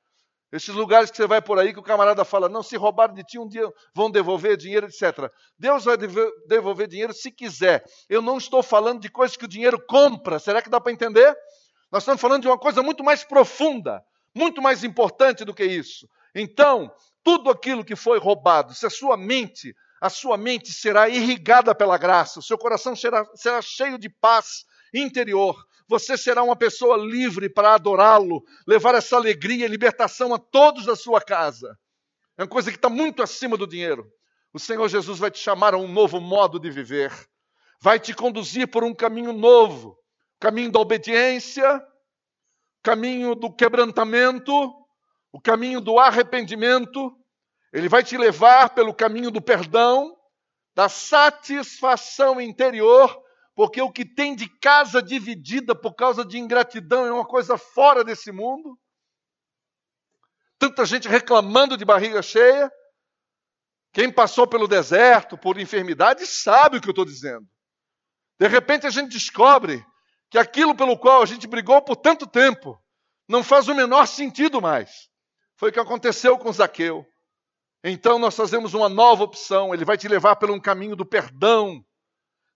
Esses 0.51 0.75
lugares 0.75 1.09
que 1.09 1.15
você 1.15 1.25
vai 1.25 1.41
por 1.41 1.57
aí 1.57 1.73
que 1.73 1.79
o 1.79 1.83
camarada 1.83 2.25
fala, 2.25 2.49
não, 2.49 2.61
se 2.61 2.75
roubaram 2.75 3.13
de 3.13 3.23
ti, 3.23 3.39
um 3.39 3.47
dia 3.47 3.69
vão 3.93 4.11
devolver 4.11 4.57
dinheiro, 4.57 4.87
etc. 4.87 5.31
Deus 5.57 5.85
vai 5.85 5.95
devolver 6.45 6.87
dinheiro 6.87 7.13
se 7.13 7.31
quiser. 7.31 7.83
Eu 8.09 8.21
não 8.21 8.37
estou 8.37 8.61
falando 8.61 8.99
de 8.99 9.09
coisas 9.09 9.37
que 9.37 9.45
o 9.45 9.47
dinheiro 9.47 9.81
compra. 9.85 10.39
Será 10.39 10.61
que 10.61 10.69
dá 10.69 10.79
para 10.79 10.91
entender? 10.91 11.33
Nós 11.89 12.03
estamos 12.03 12.19
falando 12.19 12.41
de 12.41 12.47
uma 12.47 12.57
coisa 12.57 12.83
muito 12.83 13.03
mais 13.03 13.23
profunda, 13.23 14.03
muito 14.35 14.61
mais 14.61 14.83
importante 14.83 15.45
do 15.45 15.53
que 15.53 15.63
isso. 15.63 16.07
Então, 16.35 16.91
tudo 17.23 17.49
aquilo 17.49 17.83
que 17.83 17.95
foi 17.95 18.19
roubado, 18.19 18.73
se 18.73 18.85
a 18.85 18.89
sua 18.89 19.15
mente, 19.15 19.73
a 20.01 20.09
sua 20.09 20.35
mente 20.35 20.73
será 20.73 21.07
irrigada 21.07 21.73
pela 21.75 21.97
graça, 21.97 22.39
o 22.39 22.43
seu 22.43 22.57
coração 22.57 22.95
será, 22.95 23.23
será 23.35 23.61
cheio 23.61 23.97
de 23.97 24.09
paz 24.09 24.65
interior, 24.93 25.55
você 25.87 26.17
será 26.17 26.41
uma 26.41 26.55
pessoa 26.55 26.97
livre 26.97 27.47
para 27.47 27.75
adorá-lo, 27.75 28.43
levar 28.67 28.95
essa 28.95 29.15
alegria 29.15 29.65
e 29.65 29.69
libertação 29.69 30.33
a 30.33 30.39
todos 30.39 30.85
da 30.85 30.95
sua 30.95 31.21
casa. 31.21 31.77
É 32.37 32.43
uma 32.43 32.49
coisa 32.49 32.71
que 32.71 32.77
está 32.77 32.89
muito 32.89 33.21
acima 33.21 33.55
do 33.55 33.67
dinheiro. 33.67 34.09
O 34.53 34.59
Senhor 34.59 34.87
Jesus 34.87 35.19
vai 35.19 35.29
te 35.29 35.39
chamar 35.39 35.73
a 35.73 35.77
um 35.77 35.87
novo 35.87 36.19
modo 36.19 36.59
de 36.59 36.71
viver, 36.71 37.11
vai 37.81 37.99
te 37.99 38.13
conduzir 38.13 38.67
por 38.69 38.83
um 38.83 38.93
caminho 38.93 39.31
novo 39.31 40.01
caminho 40.41 40.71
da 40.71 40.79
obediência, 40.79 41.79
caminho 42.81 43.35
do 43.35 43.53
quebrantamento, 43.53 44.51
o 45.31 45.39
caminho 45.39 45.79
do 45.79 45.99
arrependimento, 45.99 47.15
ele 47.71 47.87
vai 47.87 48.03
te 48.03 48.17
levar 48.17 48.73
pelo 48.73 48.93
caminho 48.93 49.31
do 49.31 49.41
perdão, 49.41 50.17
da 50.75 50.89
satisfação 50.89 52.39
interior, 52.39 53.21
porque 53.55 53.81
o 53.81 53.91
que 53.91 54.05
tem 54.05 54.35
de 54.35 54.47
casa 54.59 55.01
dividida 55.01 55.75
por 55.75 55.93
causa 55.93 56.25
de 56.25 56.37
ingratidão 56.37 57.05
é 57.05 57.11
uma 57.11 57.25
coisa 57.25 57.57
fora 57.57 58.03
desse 58.03 58.31
mundo. 58.31 58.77
Tanta 60.57 60.85
gente 60.85 61.07
reclamando 61.07 61.77
de 61.77 61.83
barriga 61.83 62.21
cheia. 62.21 62.71
Quem 63.93 64.11
passou 64.11 64.47
pelo 64.47 64.67
deserto, 64.67 65.37
por 65.37 65.59
enfermidade, 65.59 66.25
sabe 66.25 66.77
o 66.77 66.81
que 66.81 66.87
eu 66.87 66.91
estou 66.91 67.05
dizendo. 67.05 67.47
De 68.39 68.47
repente 68.47 68.87
a 68.87 68.89
gente 68.89 69.11
descobre 69.11 69.85
que 70.29 70.37
aquilo 70.37 70.75
pelo 70.75 70.97
qual 70.97 71.21
a 71.21 71.25
gente 71.25 71.45
brigou 71.47 71.81
por 71.81 71.95
tanto 71.97 72.25
tempo 72.25 72.81
não 73.27 73.43
faz 73.43 73.67
o 73.67 73.75
menor 73.75 74.07
sentido 74.07 74.61
mais. 74.61 75.09
Foi 75.57 75.69
o 75.69 75.73
que 75.73 75.79
aconteceu 75.79 76.37
com 76.37 76.51
Zaqueu. 76.51 77.05
Então 77.83 78.19
nós 78.19 78.35
fazemos 78.35 78.73
uma 78.73 78.87
nova 78.87 79.23
opção, 79.23 79.73
ele 79.73 79.85
vai 79.85 79.97
te 79.97 80.07
levar 80.07 80.35
pelo 80.35 80.53
um 80.53 80.59
caminho 80.59 80.95
do 80.95 81.05
perdão, 81.05 81.83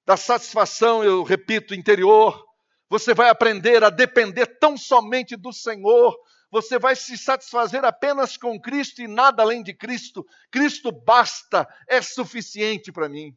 da 0.05 0.15
satisfação, 0.15 1.03
eu 1.03 1.23
repito, 1.23 1.73
interior. 1.73 2.45
Você 2.89 3.13
vai 3.13 3.29
aprender 3.29 3.83
a 3.83 3.89
depender 3.89 4.45
tão 4.59 4.77
somente 4.77 5.35
do 5.35 5.51
Senhor. 5.51 6.15
Você 6.51 6.77
vai 6.77 6.95
se 6.95 7.17
satisfazer 7.17 7.83
apenas 7.83 8.37
com 8.37 8.59
Cristo 8.61 9.01
e 9.01 9.07
nada 9.07 9.41
além 9.41 9.63
de 9.63 9.73
Cristo. 9.73 10.23
Cristo 10.51 10.91
basta, 10.91 11.67
é 11.87 12.01
suficiente 12.01 12.91
para 12.91 13.09
mim. 13.09 13.35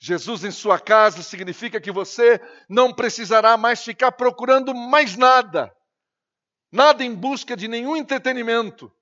Jesus 0.00 0.44
em 0.44 0.50
sua 0.50 0.78
casa 0.78 1.22
significa 1.22 1.80
que 1.80 1.92
você 1.92 2.40
não 2.68 2.92
precisará 2.92 3.56
mais 3.56 3.82
ficar 3.82 4.12
procurando 4.12 4.74
mais 4.74 5.16
nada. 5.16 5.74
Nada 6.70 7.04
em 7.04 7.14
busca 7.14 7.56
de 7.56 7.68
nenhum 7.68 7.96
entretenimento. 7.96 8.92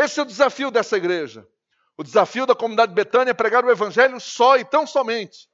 Esse 0.00 0.20
é 0.20 0.22
o 0.22 0.26
desafio 0.26 0.70
dessa 0.70 0.96
igreja. 0.96 1.46
O 1.96 2.02
desafio 2.02 2.46
da 2.46 2.54
comunidade 2.54 2.94
Betânia 2.94 3.32
é 3.32 3.34
pregar 3.34 3.64
o 3.64 3.70
evangelho 3.70 4.20
só 4.20 4.56
e 4.56 4.64
tão 4.64 4.86
somente 4.86 5.48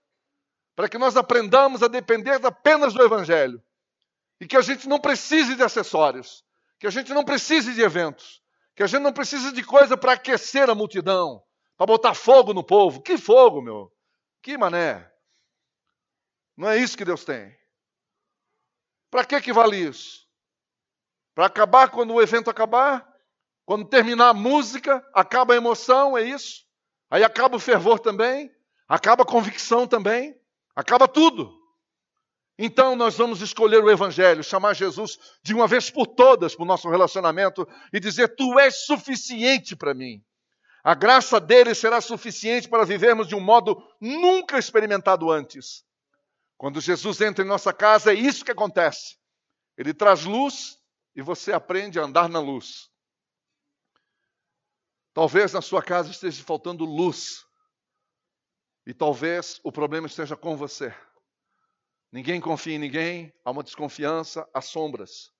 para 0.74 0.88
que 0.88 0.98
nós 0.98 1.16
aprendamos 1.16 1.82
a 1.82 1.88
depender 1.88 2.44
apenas 2.44 2.92
do 2.92 3.02
Evangelho. 3.02 3.62
E 4.40 4.46
que 4.46 4.56
a 4.56 4.60
gente 4.60 4.88
não 4.88 4.98
precise 4.98 5.54
de 5.54 5.62
acessórios, 5.62 6.44
que 6.78 6.86
a 6.86 6.90
gente 6.90 7.14
não 7.14 7.24
precise 7.24 7.72
de 7.72 7.80
eventos, 7.80 8.42
que 8.74 8.82
a 8.82 8.86
gente 8.86 9.02
não 9.02 9.12
precise 9.12 9.52
de 9.52 9.62
coisa 9.62 9.96
para 9.96 10.12
aquecer 10.12 10.68
a 10.68 10.74
multidão, 10.74 11.42
para 11.76 11.86
botar 11.86 12.14
fogo 12.14 12.52
no 12.52 12.64
povo. 12.64 13.00
Que 13.00 13.16
fogo, 13.16 13.62
meu? 13.62 13.92
Que 14.42 14.58
mané? 14.58 15.10
Não 16.56 16.68
é 16.68 16.78
isso 16.78 16.96
que 16.96 17.04
Deus 17.04 17.24
tem. 17.24 17.56
Para 19.10 19.24
que, 19.24 19.40
que 19.40 19.52
vale 19.52 19.76
isso? 19.76 20.28
Para 21.34 21.46
acabar 21.46 21.88
quando 21.88 22.12
o 22.12 22.20
evento 22.20 22.50
acabar? 22.50 23.13
Quando 23.64 23.88
terminar 23.88 24.30
a 24.30 24.34
música, 24.34 25.04
acaba 25.14 25.54
a 25.54 25.56
emoção, 25.56 26.16
é 26.16 26.22
isso? 26.22 26.64
Aí 27.10 27.22
acaba 27.24 27.56
o 27.56 27.60
fervor 27.60 27.98
também? 27.98 28.50
Acaba 28.88 29.22
a 29.22 29.26
convicção 29.26 29.86
também? 29.86 30.38
Acaba 30.76 31.08
tudo. 31.08 31.52
Então 32.58 32.94
nós 32.94 33.16
vamos 33.16 33.40
escolher 33.40 33.82
o 33.82 33.90
Evangelho, 33.90 34.44
chamar 34.44 34.74
Jesus 34.74 35.18
de 35.42 35.54
uma 35.54 35.66
vez 35.66 35.90
por 35.90 36.06
todas 36.06 36.54
para 36.54 36.62
o 36.62 36.66
nosso 36.66 36.88
relacionamento 36.88 37.66
e 37.92 37.98
dizer: 37.98 38.36
Tu 38.36 38.58
és 38.58 38.84
suficiente 38.84 39.74
para 39.74 39.94
mim. 39.94 40.22
A 40.84 40.94
graça 40.94 41.40
dele 41.40 41.74
será 41.74 42.00
suficiente 42.00 42.68
para 42.68 42.84
vivermos 42.84 43.26
de 43.26 43.34
um 43.34 43.40
modo 43.40 43.82
nunca 44.00 44.58
experimentado 44.58 45.30
antes. 45.30 45.82
Quando 46.58 46.80
Jesus 46.80 47.20
entra 47.20 47.44
em 47.44 47.48
nossa 47.48 47.72
casa, 47.72 48.12
é 48.12 48.14
isso 48.14 48.44
que 48.44 48.52
acontece. 48.52 49.16
Ele 49.76 49.94
traz 49.94 50.24
luz 50.24 50.78
e 51.16 51.22
você 51.22 51.52
aprende 51.52 51.98
a 51.98 52.04
andar 52.04 52.28
na 52.28 52.38
luz. 52.38 52.90
Talvez 55.14 55.52
na 55.52 55.62
sua 55.62 55.80
casa 55.80 56.10
esteja 56.10 56.42
faltando 56.42 56.84
luz. 56.84 57.46
E 58.84 58.92
talvez 58.92 59.60
o 59.62 59.70
problema 59.70 60.08
esteja 60.08 60.36
com 60.36 60.56
você. 60.56 60.92
Ninguém 62.12 62.40
confia 62.40 62.74
em 62.74 62.78
ninguém, 62.78 63.32
há 63.44 63.50
uma 63.52 63.62
desconfiança, 63.62 64.48
há 64.52 64.60
sombras. 64.60 65.32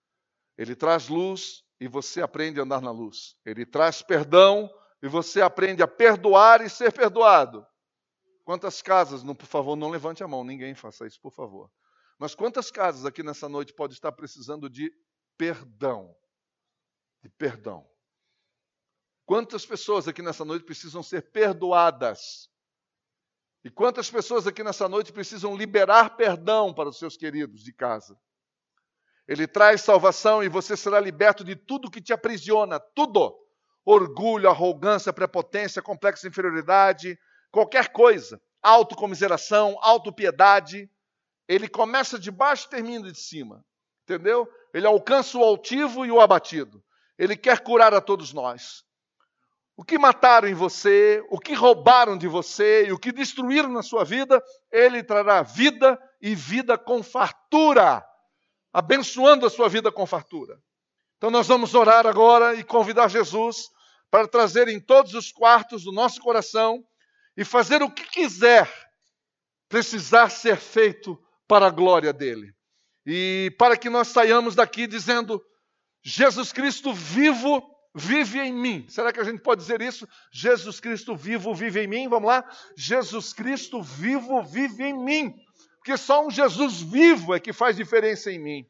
Ele 0.56 0.76
traz 0.76 1.08
luz 1.08 1.64
e 1.80 1.88
você 1.88 2.22
aprende 2.22 2.60
a 2.60 2.62
andar 2.62 2.80
na 2.80 2.92
luz. 2.92 3.36
Ele 3.44 3.66
traz 3.66 4.00
perdão 4.00 4.70
e 5.02 5.08
você 5.08 5.42
aprende 5.42 5.82
a 5.82 5.88
perdoar 5.88 6.62
e 6.62 6.70
ser 6.70 6.92
perdoado. 6.92 7.66
Quantas 8.44 8.80
casas, 8.80 9.24
não, 9.24 9.34
por 9.34 9.46
favor, 9.46 9.74
não 9.74 9.90
levante 9.90 10.22
a 10.22 10.28
mão, 10.28 10.44
ninguém 10.44 10.74
faça 10.74 11.06
isso, 11.06 11.20
por 11.20 11.32
favor. 11.32 11.70
Mas 12.18 12.34
quantas 12.34 12.70
casas 12.70 13.04
aqui 13.04 13.22
nessa 13.22 13.48
noite 13.48 13.74
pode 13.74 13.94
estar 13.94 14.12
precisando 14.12 14.70
de 14.70 14.92
perdão? 15.36 16.14
De 17.22 17.28
perdão. 17.28 17.88
Quantas 19.26 19.64
pessoas 19.64 20.06
aqui 20.06 20.20
nessa 20.20 20.44
noite 20.44 20.64
precisam 20.64 21.02
ser 21.02 21.22
perdoadas? 21.30 22.50
E 23.64 23.70
quantas 23.70 24.10
pessoas 24.10 24.46
aqui 24.46 24.62
nessa 24.62 24.86
noite 24.86 25.12
precisam 25.12 25.56
liberar 25.56 26.16
perdão 26.16 26.74
para 26.74 26.90
os 26.90 26.98
seus 26.98 27.16
queridos 27.16 27.64
de 27.64 27.72
casa? 27.72 28.18
Ele 29.26 29.46
traz 29.46 29.80
salvação 29.80 30.42
e 30.44 30.48
você 30.50 30.76
será 30.76 31.00
liberto 31.00 31.42
de 31.42 31.56
tudo 31.56 31.90
que 31.90 32.02
te 32.02 32.12
aprisiona, 32.12 32.78
tudo. 32.78 33.34
Orgulho, 33.82 34.50
arrogância, 34.50 35.12
prepotência, 35.12 35.80
complexa 35.80 36.28
inferioridade, 36.28 37.18
qualquer 37.50 37.88
coisa. 37.88 38.40
Autocomiseração, 38.62 39.78
autopiedade. 39.80 40.90
Ele 41.48 41.66
começa 41.66 42.18
de 42.18 42.30
baixo 42.30 42.66
e 42.66 42.70
termina 42.70 43.10
de 43.10 43.18
cima. 43.18 43.64
Entendeu? 44.02 44.46
Ele 44.74 44.86
alcança 44.86 45.38
o 45.38 45.42
altivo 45.42 46.04
e 46.04 46.10
o 46.10 46.20
abatido. 46.20 46.84
Ele 47.18 47.36
quer 47.36 47.60
curar 47.60 47.94
a 47.94 48.00
todos 48.02 48.34
nós. 48.34 48.84
O 49.76 49.84
que 49.84 49.98
mataram 49.98 50.48
em 50.48 50.54
você, 50.54 51.24
o 51.30 51.38
que 51.38 51.52
roubaram 51.52 52.16
de 52.16 52.28
você 52.28 52.86
e 52.86 52.92
o 52.92 52.98
que 52.98 53.10
destruíram 53.10 53.70
na 53.70 53.82
sua 53.82 54.04
vida, 54.04 54.42
Ele 54.70 55.02
trará 55.02 55.42
vida 55.42 55.98
e 56.20 56.34
vida 56.34 56.78
com 56.78 57.02
fartura, 57.02 58.04
abençoando 58.72 59.46
a 59.46 59.50
sua 59.50 59.68
vida 59.68 59.90
com 59.90 60.06
fartura. 60.06 60.60
Então 61.16 61.30
nós 61.30 61.48
vamos 61.48 61.74
orar 61.74 62.06
agora 62.06 62.54
e 62.54 62.62
convidar 62.62 63.08
Jesus 63.08 63.68
para 64.10 64.28
trazer 64.28 64.68
em 64.68 64.78
todos 64.78 65.12
os 65.14 65.32
quartos 65.32 65.82
do 65.82 65.92
nosso 65.92 66.20
coração 66.20 66.84
e 67.36 67.44
fazer 67.44 67.82
o 67.82 67.90
que 67.90 68.04
quiser 68.04 68.70
precisar 69.68 70.30
ser 70.30 70.56
feito 70.56 71.18
para 71.48 71.66
a 71.66 71.70
glória 71.70 72.12
dele. 72.12 72.54
E 73.04 73.52
para 73.58 73.76
que 73.76 73.90
nós 73.90 74.08
saiamos 74.08 74.54
daqui 74.54 74.86
dizendo: 74.86 75.42
Jesus 76.02 76.52
Cristo 76.52 76.92
vivo 76.94 77.73
vive 77.94 78.40
em 78.40 78.52
mim. 78.52 78.86
Será 78.88 79.12
que 79.12 79.20
a 79.20 79.24
gente 79.24 79.40
pode 79.40 79.60
dizer 79.60 79.80
isso? 79.80 80.08
Jesus 80.32 80.80
Cristo 80.80 81.14
vivo 81.14 81.54
vive 81.54 81.80
em 81.80 81.86
mim? 81.86 82.08
Vamos 82.08 82.28
lá? 82.28 82.44
Jesus 82.76 83.32
Cristo 83.32 83.82
vivo 83.82 84.42
vive 84.42 84.84
em 84.84 85.04
mim. 85.04 85.34
Porque 85.76 85.96
só 85.96 86.26
um 86.26 86.30
Jesus 86.30 86.80
vivo 86.80 87.34
é 87.34 87.40
que 87.40 87.52
faz 87.52 87.76
diferença 87.76 88.32
em 88.32 88.38
mim. 88.38 88.66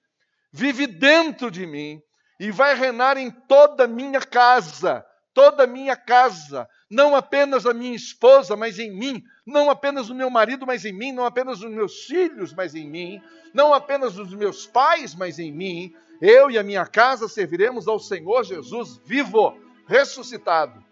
Vive 0.52 0.86
dentro 0.86 1.50
de 1.50 1.66
mim 1.66 2.00
e 2.38 2.50
vai 2.50 2.74
reinar 2.74 3.16
em 3.16 3.30
toda 3.30 3.86
minha 3.86 4.20
casa. 4.20 5.04
Toda 5.32 5.64
a 5.64 5.66
minha 5.66 5.96
casa, 5.96 6.68
não 6.94 7.16
apenas 7.16 7.66
a 7.66 7.74
minha 7.74 7.94
esposa, 7.94 8.54
mas 8.54 8.78
em 8.78 8.90
mim, 8.90 9.24
não 9.44 9.68
apenas 9.68 10.08
o 10.10 10.14
meu 10.14 10.30
marido, 10.30 10.64
mas 10.64 10.84
em 10.84 10.92
mim, 10.92 11.10
não 11.10 11.24
apenas 11.24 11.60
os 11.60 11.70
meus 11.70 12.04
filhos, 12.04 12.54
mas 12.54 12.74
em 12.74 12.88
mim, 12.88 13.20
não 13.52 13.74
apenas 13.74 14.16
os 14.16 14.32
meus 14.32 14.64
pais, 14.64 15.12
mas 15.12 15.40
em 15.40 15.50
mim, 15.50 15.94
eu 16.20 16.50
e 16.50 16.56
a 16.56 16.62
minha 16.62 16.86
casa 16.86 17.28
serviremos 17.28 17.88
ao 17.88 17.98
Senhor 17.98 18.44
Jesus 18.44 18.96
vivo, 19.04 19.58
ressuscitado. 19.88 20.82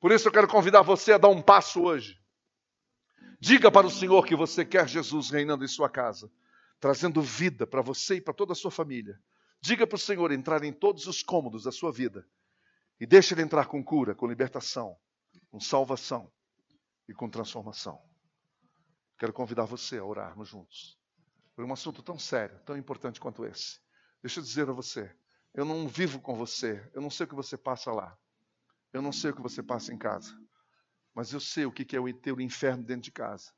Por 0.00 0.10
isso 0.10 0.26
eu 0.26 0.32
quero 0.32 0.48
convidar 0.48 0.82
você 0.82 1.12
a 1.12 1.18
dar 1.18 1.28
um 1.28 1.40
passo 1.40 1.82
hoje. 1.82 2.18
Diga 3.38 3.70
para 3.70 3.86
o 3.86 3.90
Senhor 3.90 4.26
que 4.26 4.34
você 4.34 4.64
quer 4.64 4.88
Jesus 4.88 5.30
reinando 5.30 5.64
em 5.64 5.68
sua 5.68 5.88
casa, 5.88 6.28
trazendo 6.80 7.22
vida 7.22 7.64
para 7.64 7.80
você 7.80 8.16
e 8.16 8.20
para 8.20 8.34
toda 8.34 8.52
a 8.52 8.56
sua 8.56 8.72
família. 8.72 9.16
Diga 9.60 9.86
para 9.86 9.96
o 9.96 10.00
Senhor 10.00 10.32
entrar 10.32 10.64
em 10.64 10.72
todos 10.72 11.06
os 11.06 11.22
cômodos 11.22 11.62
da 11.62 11.70
sua 11.70 11.92
vida 11.92 12.26
e 13.00 13.06
deixe 13.06 13.34
ele 13.34 13.42
entrar 13.42 13.66
com 13.66 13.82
cura, 13.82 14.16
com 14.16 14.26
libertação, 14.26 14.96
com 15.52 15.60
salvação 15.60 16.32
e 17.06 17.12
com 17.12 17.28
transformação. 17.28 18.02
Quero 19.18 19.34
convidar 19.34 19.66
você 19.66 19.98
a 19.98 20.04
orarmos 20.04 20.48
juntos 20.48 20.98
por 21.54 21.62
um 21.62 21.72
assunto 21.74 22.02
tão 22.02 22.18
sério, 22.18 22.58
tão 22.64 22.74
importante 22.74 23.20
quanto 23.20 23.44
esse. 23.44 23.78
Deixa 24.22 24.40
eu 24.40 24.44
dizer 24.44 24.66
a 24.70 24.72
você, 24.72 25.14
eu 25.52 25.66
não 25.66 25.86
vivo 25.86 26.18
com 26.22 26.34
você, 26.34 26.90
eu 26.94 27.02
não 27.02 27.10
sei 27.10 27.24
o 27.24 27.28
que 27.28 27.34
você 27.34 27.58
passa 27.58 27.92
lá, 27.92 28.16
eu 28.94 29.02
não 29.02 29.12
sei 29.12 29.30
o 29.30 29.36
que 29.36 29.42
você 29.42 29.62
passa 29.62 29.92
em 29.92 29.98
casa, 29.98 30.34
mas 31.14 31.34
eu 31.34 31.40
sei 31.40 31.66
o 31.66 31.70
que 31.70 31.94
é 31.94 32.00
o 32.00 32.10
ter 32.14 32.32
o 32.32 32.40
inferno 32.40 32.82
dentro 32.82 33.02
de 33.02 33.12
casa. 33.12 33.52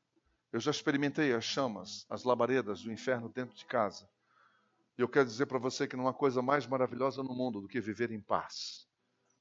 Eu 0.51 0.59
já 0.59 0.73
experimentei 0.73 1.33
as 1.33 1.45
chamas, 1.45 2.05
as 2.11 2.25
labaredas 2.25 2.83
do 2.83 2.91
inferno 2.91 3.29
dentro 3.29 3.55
de 3.57 3.65
casa. 3.67 4.11
E 4.99 5.03
eu 5.03 5.09
quero 5.09 5.27
dizer 5.27 5.47
para 5.47 5.61
você 5.61 5.87
que 5.87 5.97
não 5.97 6.09
há 6.09 6.15
coisa 6.15 6.43
mais 6.43 6.67
maravilhosa 6.67 7.23
no 7.23 7.35
mundo 7.35 7.61
do 7.61 7.69
que 7.69 7.81
viver 7.81 8.11
em 8.11 8.21
paz, 8.21 8.89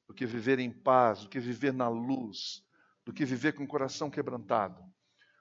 do 0.07 0.13
que 0.13 0.25
viver 0.25 0.59
em 0.59 0.71
paz, 0.71 1.21
do 1.21 1.29
que 1.29 1.39
viver 1.39 1.73
na 1.73 1.87
luz, 1.87 2.63
do 3.05 3.13
que 3.13 3.25
viver 3.25 3.53
com 3.53 3.63
o 3.63 3.67
coração 3.67 4.09
quebrantado. 4.09 4.83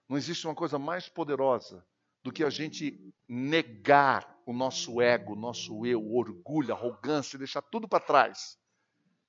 Não 0.08 0.16
existe 0.16 0.46
uma 0.46 0.54
coisa 0.54 0.78
mais 0.78 1.08
poderosa 1.08 1.84
do 2.22 2.32
que 2.32 2.44
a 2.44 2.50
gente 2.50 3.12
negar 3.28 4.40
o 4.46 4.52
nosso 4.52 5.00
ego, 5.00 5.32
o 5.32 5.36
nosso 5.36 5.84
eu, 5.86 6.00
o 6.00 6.16
orgulho, 6.16 6.72
a 6.72 6.76
arrogância, 6.76 7.38
deixar 7.38 7.62
tudo 7.62 7.88
para 7.88 8.04
trás 8.04 8.58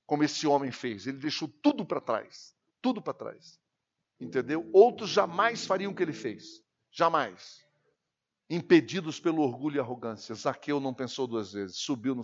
como 0.06 0.24
esse 0.24 0.46
homem 0.46 0.72
fez. 0.72 1.08
Ele 1.08 1.18
deixou 1.18 1.48
tudo 1.48 1.86
para 1.86 2.02
trás. 2.02 2.56
Tudo 2.82 3.02
para 3.02 3.14
trás. 3.14 3.60
Entendeu? 4.20 4.70
Outros 4.74 5.10
jamais 5.10 5.66
fariam 5.66 5.92
o 5.92 5.96
que 5.96 6.04
ele 6.04 6.14
fez. 6.14 6.62
Jamais. 6.92 7.66
Impedidos 8.50 9.20
pelo 9.20 9.42
orgulho 9.42 9.78
e 9.78 9.80
arrogância. 9.80 10.36
Zaqueu 10.36 10.80
não 10.80 10.94
pensou 10.94 11.26
duas 11.26 11.54
vezes. 11.54 11.78
Subiu 11.78 12.14
no, 12.14 12.24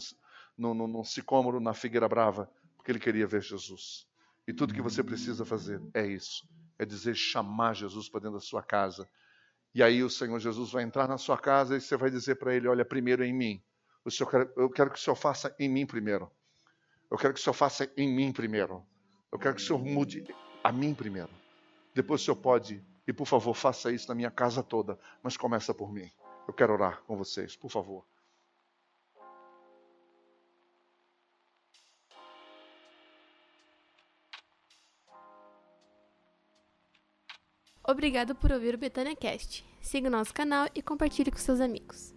no, 0.57 0.74
no, 0.74 0.88
no 0.88 1.05
sicômoro, 1.05 1.60
na 1.60 1.74
figueira 1.74 2.07
brava, 2.07 2.51
porque 2.90 2.92
ele 2.92 3.00
queria 3.00 3.28
ver 3.28 3.42
Jesus. 3.42 4.08
E 4.48 4.54
tudo 4.54 4.74
que 4.74 4.82
você 4.82 5.04
precisa 5.04 5.46
fazer 5.46 5.80
é 5.94 6.06
isso. 6.08 6.48
É 6.78 6.86
dizer, 6.86 7.16
chamar 7.16 7.76
Jesus 7.76 8.10
para 8.10 8.22
dentro 8.22 8.38
da 8.38 8.42
sua 8.42 8.64
casa. 8.64 9.08
E 9.76 9.84
aí 9.84 10.04
o 10.04 10.10
Senhor 10.10 10.40
Jesus 10.40 10.72
vai 10.72 10.84
entrar 10.84 11.08
na 11.08 11.18
sua 11.18 11.38
casa 11.38 11.78
e 11.78 11.82
você 11.82 11.96
vai 11.96 12.10
dizer 12.10 12.36
para 12.36 12.56
ele: 12.56 12.68
Olha, 12.68 12.84
primeiro 12.84 13.24
em 13.24 13.32
mim. 13.32 13.62
O 14.04 14.10
Senhor, 14.10 14.52
eu 14.58 14.70
quero 14.72 14.90
que 14.90 14.98
o 14.98 15.02
Senhor 15.02 15.16
faça 15.16 15.56
em 15.60 15.70
mim 15.70 15.86
primeiro. 15.86 16.32
Eu 17.12 17.18
quero 17.18 17.34
que 17.34 17.40
o 17.40 17.44
Senhor 17.44 17.54
faça 17.54 17.92
em 17.96 18.12
mim 18.12 18.32
primeiro. 18.32 18.84
Eu 19.32 19.38
quero 19.38 19.56
que 19.56 19.62
o 19.62 19.66
Senhor 19.66 19.80
mude 19.80 20.26
a 20.64 20.72
mim 20.72 20.96
primeiro. 20.96 21.30
Depois 21.94 22.22
o 22.22 22.26
Senhor 22.26 22.38
pode, 22.38 22.84
e 23.08 23.14
por 23.14 23.28
favor, 23.28 23.54
faça 23.54 23.92
isso 23.92 24.08
na 24.08 24.16
minha 24.16 24.32
casa 24.32 24.64
toda, 24.64 24.98
mas 25.22 25.38
começa 25.38 25.76
por 25.76 25.94
mim. 25.94 26.10
Eu 26.48 26.54
quero 26.56 26.74
orar 26.74 27.04
com 27.04 27.16
vocês, 27.16 27.56
por 27.56 27.70
favor. 27.70 28.04
Obrigado 37.90 38.36
por 38.36 38.52
ouvir 38.52 38.76
o 38.76 38.78
Betânia 38.78 39.16
Cast. 39.16 39.66
Siga 39.82 40.10
o 40.10 40.12
nosso 40.12 40.32
canal 40.32 40.68
e 40.76 40.82
compartilhe 40.82 41.32
com 41.32 41.40
seus 41.40 41.60
amigos. 41.60 42.14